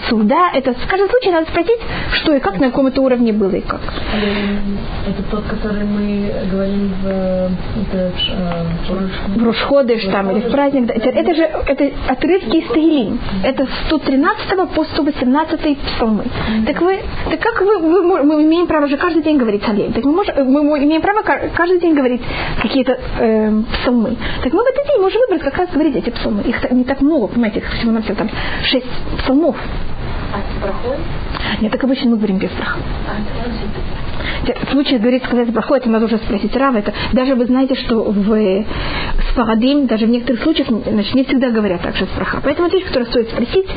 суда. 0.10 0.52
Это 0.54 0.74
в 0.74 0.88
каждом 0.88 1.10
случае 1.10 1.34
надо 1.34 1.48
спросить, 1.50 1.80
что 2.14 2.34
и 2.34 2.40
как, 2.40 2.60
на 2.60 2.68
каком 2.70 2.88
это 2.88 3.02
уровне 3.02 3.34
было 3.34 3.52
и 3.56 3.62
как. 3.62 3.82
Это 5.08 5.24
тот, 5.32 5.44
который 5.46 5.84
мы 5.86 6.32
говорим 6.52 6.94
в 7.02 7.08
это, 7.08 8.12
э, 8.32 9.38
В 9.40 9.44
Рушходыш 9.44 10.04
там 10.06 10.32
или 10.32 10.42
в 10.48 10.52
праздник. 10.52 10.86
да. 10.88 10.94
Это, 10.94 11.10
это 11.10 11.36
же 11.36 11.44
это 11.44 11.90
отрывки 12.08 12.58
из 12.58 12.68
Таилим. 12.72 13.20
Это 13.44 13.66
с 13.66 13.88
113 13.88 14.70
по 14.76 14.84
118 14.84 15.78
псалмы. 15.80 16.24
Так 16.66 16.82
вы, 16.82 17.00
так 17.30 17.40
как 17.40 17.62
вы, 17.62 17.78
вы 17.80 18.24
мы 18.24 18.44
имеем 18.44 18.68
право 18.68 18.88
же 18.88 18.98
каждый 18.98 19.24
день 19.24 19.38
говорить 19.38 19.68
аллель. 19.68 19.94
Так 19.94 20.04
мы, 20.04 20.12
можем, 20.12 20.36
мы 20.52 20.84
имеем 20.84 21.02
право 21.02 21.22
ка- 21.22 21.50
каждый 21.56 21.80
день 21.80 21.94
говорить 21.96 22.22
какие-то 22.62 22.98
эм, 23.20 23.64
псалмы. 23.66 24.16
Так 24.44 24.54
мы 24.54 24.64
в 24.64 24.68
этот 24.68 24.86
день 24.88 25.02
можем 25.02 25.22
выбрать 25.22 25.42
как 25.44 25.58
раз 25.58 25.70
говорить 25.70 25.96
эти 25.96 26.10
псалмы. 26.10 26.42
Их 26.44 26.72
не 26.72 26.84
так 26.84 27.02
много, 27.02 27.28
понимаете, 27.28 27.60
их 27.60 27.72
всего 27.74 27.92
на 27.92 28.02
все 28.02 28.14
там 28.14 28.30
шесть 28.64 28.88
псалмов. 29.20 29.56
А? 30.34 31.62
Нет, 31.62 31.72
так 31.72 31.84
обычно 31.84 32.12
мы 32.12 32.18
говорим 32.18 32.38
без 32.38 32.50
браха. 32.52 32.80
А, 33.08 34.66
В 34.66 34.72
случае 34.72 35.00
говорить 35.00 35.24
сказать 35.24 35.50
браху, 35.52 35.74
это 35.74 35.90
надо 35.90 36.06
уже 36.06 36.18
спросить 36.18 36.56
Рава. 36.56 36.78
Это, 36.78 36.94
даже 37.14 37.36
вы 37.36 37.46
знаете, 37.46 37.76
что 37.76 38.04
в 38.04 38.34
э, 38.34 38.66
Сфарадим, 39.32 39.88
даже 39.88 40.06
в 40.06 40.10
некоторых 40.10 40.44
случаях, 40.44 40.68
значит, 40.70 41.16
не 41.16 41.24
всегда 41.24 41.50
говорят 41.52 41.82
также 41.82 42.06
с 42.06 42.10
браха. 42.10 42.42
Поэтому 42.44 42.68
это 42.68 42.78
вещь, 42.78 42.88
которую 42.88 43.08
стоит 43.08 43.30
спросить, 43.30 43.68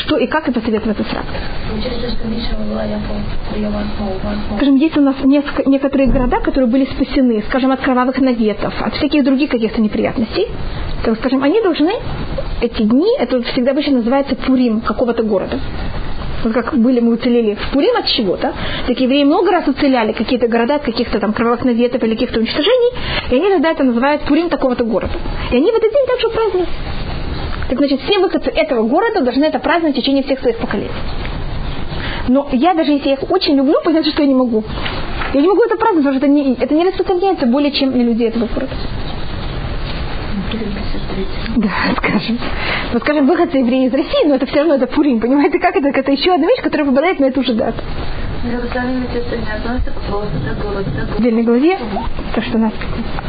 что 0.00 0.16
и 0.16 0.26
как, 0.26 0.48
и 0.48 0.52
посоветоваться 0.52 1.04
с 1.04 1.12
Равой. 1.12 1.28
Получается, 1.70 2.10
что 2.10 2.28
Миша 2.28 2.56
была 2.68 2.84
я 2.84 2.96
по 2.98 3.52
приема 3.52 3.80
основу, 3.80 4.14
основу. 4.16 4.56
Скажем, 4.56 4.76
есть 4.76 4.96
у 4.96 5.00
нас 5.00 5.16
некоторые 5.22 6.08
города, 6.10 6.40
которые 6.40 6.68
были 6.68 6.86
спасены, 6.86 7.42
скажем, 7.48 7.72
от 7.72 7.80
кровавых 7.80 8.18
наветов, 8.20 8.74
от 8.80 8.94
всяких 8.94 9.24
других 9.24 9.50
каких-то 9.50 9.80
неприятностей. 9.80 10.48
Так, 11.04 11.16
скажем, 11.18 11.42
они 11.42 11.60
должны 11.60 11.92
эти 12.60 12.82
дни, 12.82 13.08
это 13.18 13.42
всегда 13.42 13.72
обычно 13.72 13.96
называется 13.96 14.36
Пурим 14.36 14.80
какого-то 14.80 15.22
города. 15.22 15.58
Вот 16.44 16.54
как 16.54 16.76
были 16.76 16.98
мы 16.98 17.14
уцелели 17.14 17.54
в 17.54 17.70
Пурим 17.72 17.96
от 17.96 18.06
чего-то, 18.06 18.52
так 18.88 18.98
евреи 18.98 19.22
много 19.22 19.52
раз 19.52 19.68
уцеляли 19.68 20.12
какие-то 20.12 20.48
города 20.48 20.74
от 20.76 20.82
каких-то 20.82 21.20
там 21.20 21.32
кровавых 21.32 21.64
наветов 21.64 22.02
или 22.02 22.14
каких-то 22.14 22.40
уничтожений, 22.40 22.92
и 23.30 23.36
они 23.36 23.48
тогда 23.48 23.70
это 23.70 23.84
называют 23.84 24.22
Пурим 24.22 24.48
такого-то 24.48 24.82
города. 24.82 25.12
И 25.52 25.56
они 25.56 25.70
в 25.70 25.74
этот 25.74 25.92
день 25.92 26.06
также 26.08 26.28
празднуют. 26.30 26.68
Так 27.68 27.78
значит, 27.78 28.00
все 28.02 28.18
выходцы 28.18 28.50
этого 28.50 28.86
города 28.86 29.20
должны 29.22 29.44
это 29.44 29.58
праздновать 29.58 29.96
в 29.96 30.00
течение 30.00 30.22
всех 30.22 30.40
своих 30.40 30.58
поколений. 30.58 30.90
Но 32.28 32.48
я 32.52 32.74
даже 32.74 32.92
если 32.92 33.08
я 33.08 33.14
их 33.14 33.30
очень 33.30 33.56
люблю, 33.56 33.74
понятно, 33.84 34.10
что 34.10 34.22
я 34.22 34.28
не 34.28 34.34
могу. 34.34 34.62
Я 35.34 35.40
не 35.40 35.48
могу 35.48 35.62
это 35.62 35.76
праздновать, 35.76 36.04
потому 36.04 36.18
что 36.18 36.26
это 36.26 36.34
не, 36.34 36.54
это 36.54 36.74
не 36.74 36.84
распространяется 36.84 37.46
более 37.46 37.72
чем 37.72 37.96
на 37.96 38.02
людей 38.02 38.28
этого 38.28 38.46
города. 38.46 38.72
Да, 41.56 41.70
скажем. 41.96 42.38
Вот 42.92 43.02
скажем, 43.02 43.26
выходцы 43.26 43.58
евреи 43.58 43.86
из 43.86 43.92
России, 43.92 44.26
но 44.26 44.34
это 44.34 44.46
все 44.46 44.58
равно 44.58 44.74
это 44.74 44.86
Пурим, 44.86 45.20
понимаете, 45.20 45.58
как 45.58 45.76
это? 45.76 45.88
Это 45.88 46.12
еще 46.12 46.34
одна 46.34 46.46
вещь, 46.46 46.62
которая 46.62 46.86
попадает 46.86 47.18
на 47.20 47.26
эту 47.26 47.42
же 47.42 47.54
дату. 47.54 47.82
В 48.42 48.46
отдельной 51.18 51.44
главе, 51.44 51.78
то, 52.34 52.42
что 52.42 52.58
у 52.58 52.60
нас 52.60 52.72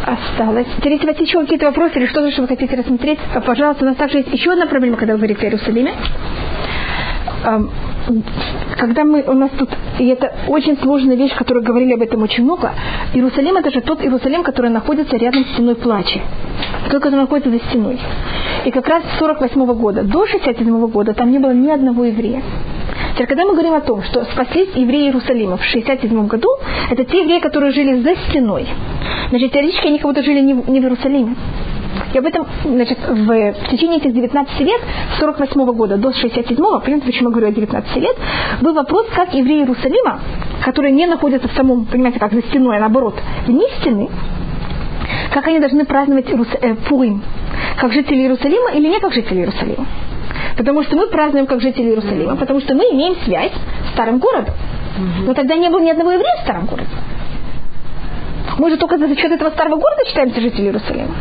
осталось. 0.06 0.66
Если 0.84 1.06
у 1.06 1.08
вас 1.08 1.20
еще 1.20 1.40
какие-то 1.42 1.68
вопросы 1.68 2.00
или 2.00 2.08
что-то, 2.08 2.32
что 2.32 2.42
вы 2.42 2.48
хотите 2.48 2.76
рассмотреть, 2.76 3.20
пожалуйста, 3.46 3.86
у 3.86 3.90
нас 3.90 3.96
также 3.96 4.18
есть 4.18 4.34
еще 4.34 4.54
одна 4.54 4.66
проблема, 4.66 4.98
когда 4.98 5.14
вы 5.14 5.20
говорите 5.20 5.46
о 5.46 5.50
Иерусалиме. 5.50 5.94
Когда 8.78 9.04
мы, 9.04 9.24
у 9.28 9.34
нас 9.34 9.52
тут, 9.58 9.70
и 10.00 10.08
это 10.08 10.34
очень 10.48 10.80
сложная 10.80 11.16
вещь, 11.16 11.36
которую 11.36 11.64
говорили 11.64 11.94
об 11.94 12.02
этом 12.02 12.24
очень 12.24 12.44
много, 12.44 12.72
Иерусалим 13.14 13.58
это 13.58 13.70
же 13.70 13.82
тот 13.82 14.02
Иерусалим, 14.02 14.42
который 14.44 14.72
находится 14.72 15.16
рядом 15.18 15.46
с 15.46 15.50
стеной 15.54 15.76
плачи. 15.76 16.22
Тот, 16.90 17.04
который 17.04 17.22
находится 17.22 17.52
за 17.52 17.60
стеной. 17.60 18.00
И 18.66 18.72
как 18.72 18.88
раз 18.88 19.04
с 19.16 19.20
48 19.20 19.64
года 19.76 20.02
до 20.04 20.26
67 20.26 20.88
года 20.88 21.14
там 21.14 21.30
не 21.32 21.38
было 21.38 21.52
ни 21.52 21.70
одного 21.70 22.06
еврея. 22.06 22.42
Теперь, 23.14 23.28
когда 23.28 23.46
мы 23.46 23.52
говорим 23.54 23.74
о 23.74 23.82
том, 23.82 24.02
что 24.04 24.24
спаслись 24.26 24.70
евреи 24.76 25.06
Иерусалима 25.06 25.58
в 25.58 25.64
67 25.64 26.28
году, 26.28 26.48
это 26.90 27.04
те 27.06 27.22
евреи, 27.22 27.40
которые 27.40 27.72
жили 27.72 28.02
за 28.02 28.16
стеной. 28.30 28.68
Значит, 29.30 29.52
теоретически 29.52 29.88
они 29.88 30.00
как 30.00 30.08
будто 30.08 30.24
жили 30.24 30.40
не 30.40 30.54
в, 30.56 30.68
не 30.70 30.80
в 30.80 30.84
Иерусалиме. 30.84 31.36
И 32.12 32.18
об 32.18 32.26
этом, 32.26 32.48
значит, 32.66 32.98
в, 33.08 33.26
в 33.26 33.70
течение 33.70 33.98
этих 34.00 34.14
19 34.14 34.60
лет, 34.62 34.82
с 35.16 35.20
48 35.20 35.66
года 35.74 35.98
до 35.98 36.10
67-го, 36.10 36.80
понятно, 36.80 37.06
почему 37.06 37.30
я 37.30 37.36
говорю 37.36 37.48
о 37.50 37.52
19 37.52 37.96
лет, 37.98 38.18
был 38.62 38.74
вопрос, 38.74 39.08
как 39.16 39.34
евреи 39.36 39.60
Иерусалима, 39.60 40.20
которые 40.66 40.92
не 40.92 41.06
находятся 41.06 41.48
в 41.48 41.54
самом, 41.54 41.86
понимаете, 41.86 42.20
как 42.20 42.34
за 42.34 42.42
стеной, 42.42 42.78
а 42.78 42.80
наоборот, 42.80 43.16
вне 43.46 43.66
стены, 43.80 44.10
как 45.32 45.48
они 45.48 45.60
должны 45.60 45.86
праздновать 45.86 46.30
Иерус- 46.30 46.58
э, 46.62 46.76
Пурим, 46.88 47.22
как 47.80 47.94
жители 47.94 48.22
Иерусалима 48.22 48.72
или 48.72 48.88
не 48.88 49.00
как 49.00 49.14
жители 49.14 49.40
Иерусалима. 49.40 49.86
Потому 50.58 50.84
что 50.84 50.96
мы 50.96 51.08
празднуем 51.08 51.46
как 51.46 51.62
жители 51.62 51.90
Иерусалима, 51.90 52.36
потому 52.36 52.60
что 52.62 52.76
мы 52.76 52.84
имеем 52.92 53.16
связь 53.26 53.52
с 53.88 53.94
старым 53.94 54.20
городом. 54.20 54.54
Но 55.26 55.34
тогда 55.34 55.56
не 55.56 55.70
было 55.70 55.80
ни 55.80 55.90
одного 55.90 56.12
еврея 56.12 56.36
в 56.38 56.44
старом 56.44 56.66
городе. 56.66 56.90
Мы 58.58 58.70
же 58.70 58.78
только 58.78 58.98
за 58.98 59.08
счет 59.16 59.32
этого 59.32 59.50
старого 59.52 59.76
города 59.76 60.06
считаемся 60.06 60.40
жителями 60.40 60.68
Иерусалима. 60.68 61.16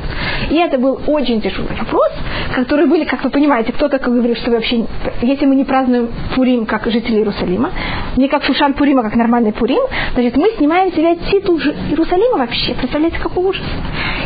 И 0.50 0.56
это 0.56 0.78
был 0.78 1.00
очень 1.06 1.40
тяжелый 1.40 1.74
вопрос, 1.78 2.10
который 2.54 2.86
были, 2.86 3.04
как 3.04 3.24
вы 3.24 3.30
понимаете, 3.30 3.72
кто-то 3.72 3.98
как 3.98 4.12
говорит, 4.12 4.36
что 4.38 4.50
вообще, 4.50 4.84
если 5.22 5.46
мы 5.46 5.54
не 5.54 5.64
празднуем 5.64 6.10
Пурим 6.34 6.66
как 6.66 6.84
жители 6.90 7.18
Иерусалима, 7.18 7.70
не 8.16 8.28
как 8.28 8.44
Шушан 8.44 8.74
Пурим, 8.74 8.98
а 8.98 9.02
как 9.02 9.14
нормальный 9.14 9.52
Пурим, 9.52 9.82
значит, 10.14 10.36
мы 10.36 10.50
снимаем 10.58 10.92
с 10.92 10.94
себя 10.94 11.16
титул 11.16 11.58
Иерусалима 11.58 12.38
вообще. 12.38 12.74
Представляете, 12.74 13.18
какой 13.18 13.44
ужас. 13.44 13.64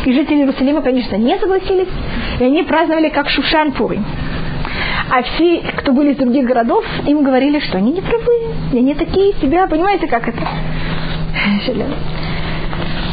И 0.05 0.13
жители 0.13 0.39
Иерусалима, 0.39 0.81
конечно, 0.81 1.15
не 1.15 1.37
согласились, 1.39 1.89
и 2.39 2.43
они 2.43 2.63
праздновали 2.63 3.09
как 3.09 3.29
Шушан 3.29 3.71
Пурим. 3.71 4.03
А 5.09 5.23
все, 5.23 5.61
кто 5.77 5.93
были 5.93 6.11
из 6.11 6.17
других 6.17 6.45
городов, 6.45 6.83
им 7.05 7.23
говорили, 7.23 7.59
что 7.59 7.77
они 7.77 7.91
не 7.93 8.01
правы, 8.01 8.33
и 8.73 8.77
они 8.77 8.93
такие 8.93 9.33
себя, 9.41 9.67
понимаете, 9.67 10.07
как 10.07 10.27
это? 10.27 10.41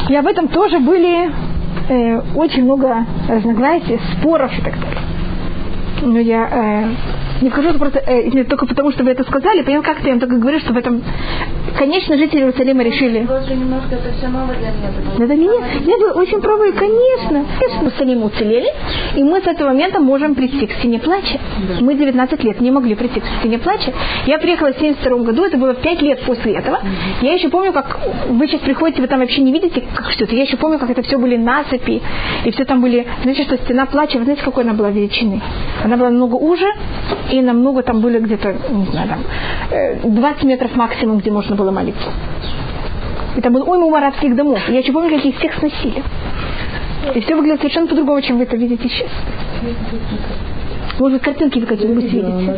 И 0.09 0.15
об 0.15 0.27
этом 0.27 0.49
тоже 0.49 0.79
были 0.79 1.31
э, 1.89 2.21
очень 2.35 2.63
много 2.63 3.05
разногласий, 3.29 3.99
споров 4.13 4.51
и 4.57 4.61
так 4.61 4.73
далее. 4.79 5.01
Но 6.01 6.19
я 6.19 6.49
э, 6.51 6.89
не 7.41 7.49
скажу 7.49 7.69
это 7.69 7.79
просто 7.79 7.99
э, 7.99 8.29
не 8.29 8.43
только 8.43 8.65
потому, 8.65 8.91
что 8.91 9.03
вы 9.03 9.11
это 9.11 9.23
сказали, 9.23 9.61
понимаю, 9.61 9.83
как-то 9.83 10.05
я 10.05 10.11
вам 10.11 10.19
только 10.19 10.37
говорю, 10.37 10.59
что 10.59 10.73
в 10.73 10.77
этом, 10.77 11.03
конечно, 11.77 12.17
жители 12.17 12.39
Иерусалима 12.41 12.83
решили, 12.83 13.19
немножко 13.55 13.95
это 13.95 14.13
все 14.17 14.27
новое 14.27 14.55
для 14.57 14.71
меня. 14.71 14.91
что 15.15 15.35
нет, 15.35 15.85
нет, 15.85 15.99
вы 15.99 16.11
очень 16.13 16.41
правы, 16.41 16.71
конечно. 16.71 17.45
Иерусалим 17.95 18.23
уцелели, 18.23 18.67
и 19.15 19.23
мы 19.23 19.41
с 19.41 19.47
этого 19.47 19.69
момента 19.69 19.99
можем 19.99 20.35
прийти 20.35 20.65
к 20.67 20.71
стене 20.73 20.99
плача. 20.99 21.39
Мы 21.81 21.95
19 21.95 22.43
лет 22.43 22.61
не 22.61 22.71
могли 22.71 22.95
прийти 22.95 23.19
к 23.19 23.23
стене 23.39 23.59
плача. 23.59 23.93
Я 24.25 24.37
приехала 24.39 24.73
в 24.73 24.79
72 24.79 25.17
году, 25.19 25.43
это 25.45 25.57
было 25.57 25.73
5 25.73 26.01
лет 26.01 26.21
после 26.25 26.53
этого. 26.53 26.79
Я 27.21 27.33
еще 27.33 27.49
помню, 27.49 27.73
как 27.73 27.99
вы 28.29 28.47
сейчас 28.47 28.61
приходите, 28.61 29.01
вы 29.01 29.07
там 29.07 29.19
вообще 29.19 29.41
не 29.41 29.51
видите, 29.51 29.83
как 29.95 30.11
что 30.11 30.23
это. 30.23 30.35
Я 30.35 30.43
еще 30.43 30.57
помню, 30.57 30.79
как 30.79 30.89
это 30.89 31.01
все 31.01 31.17
были 31.17 31.37
насыпи, 31.37 32.01
и 32.45 32.51
все 32.51 32.65
там 32.65 32.81
были, 32.81 33.05
знаете, 33.23 33.43
что 33.43 33.57
стена 33.57 33.85
плача, 33.85 34.17
вы 34.17 34.23
знаете, 34.23 34.43
какой 34.43 34.63
она 34.63 34.73
была 34.73 34.89
величины? 34.89 35.41
Она 35.83 35.97
была 35.97 36.09
намного 36.09 36.35
уже, 36.35 36.67
и 37.39 37.41
намного 37.41 37.83
там 37.83 38.01
были 38.01 38.19
где-то, 38.19 38.55
не 38.69 38.85
знаю, 38.85 39.09
там, 39.09 39.19
э, 39.71 39.99
20 40.03 40.43
метров 40.43 40.75
максимум, 40.75 41.19
где 41.19 41.31
можно 41.31 41.55
было 41.55 41.71
молиться. 41.71 42.09
И 43.35 43.41
там 43.41 43.53
был 43.53 43.69
уйма 43.69 43.97
арабских 43.97 44.35
домов. 44.35 44.59
Я 44.69 44.79
еще 44.79 44.91
помню, 44.93 45.09
как 45.09 45.25
их 45.25 45.37
всех 45.37 45.53
сносили. 45.55 46.03
И 47.13 47.19
все 47.19 47.35
выглядит 47.35 47.59
совершенно 47.59 47.87
по-другому, 47.87 48.21
чем 48.21 48.37
вы 48.37 48.43
это 48.43 48.55
видите 48.55 48.87
сейчас. 48.89 49.09
Может, 50.99 51.21
картинки 51.23 51.59
вы 51.59 51.65
какие-нибудь 51.65 52.05
видите. 52.05 52.57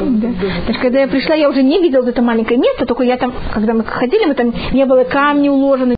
Да. 0.00 0.72
Что 0.72 0.80
когда 0.80 1.00
я 1.00 1.08
пришла, 1.08 1.34
я 1.34 1.48
уже 1.48 1.62
не 1.62 1.80
видела 1.80 2.08
это 2.08 2.22
маленькое 2.22 2.58
место, 2.58 2.86
только 2.86 3.02
я 3.02 3.18
там, 3.18 3.34
когда 3.52 3.74
мы 3.74 3.84
ходили, 3.84 4.24
мы 4.24 4.34
там 4.34 4.52
не 4.72 4.86
было 4.86 5.04
камни 5.04 5.48
уложены, 5.50 5.88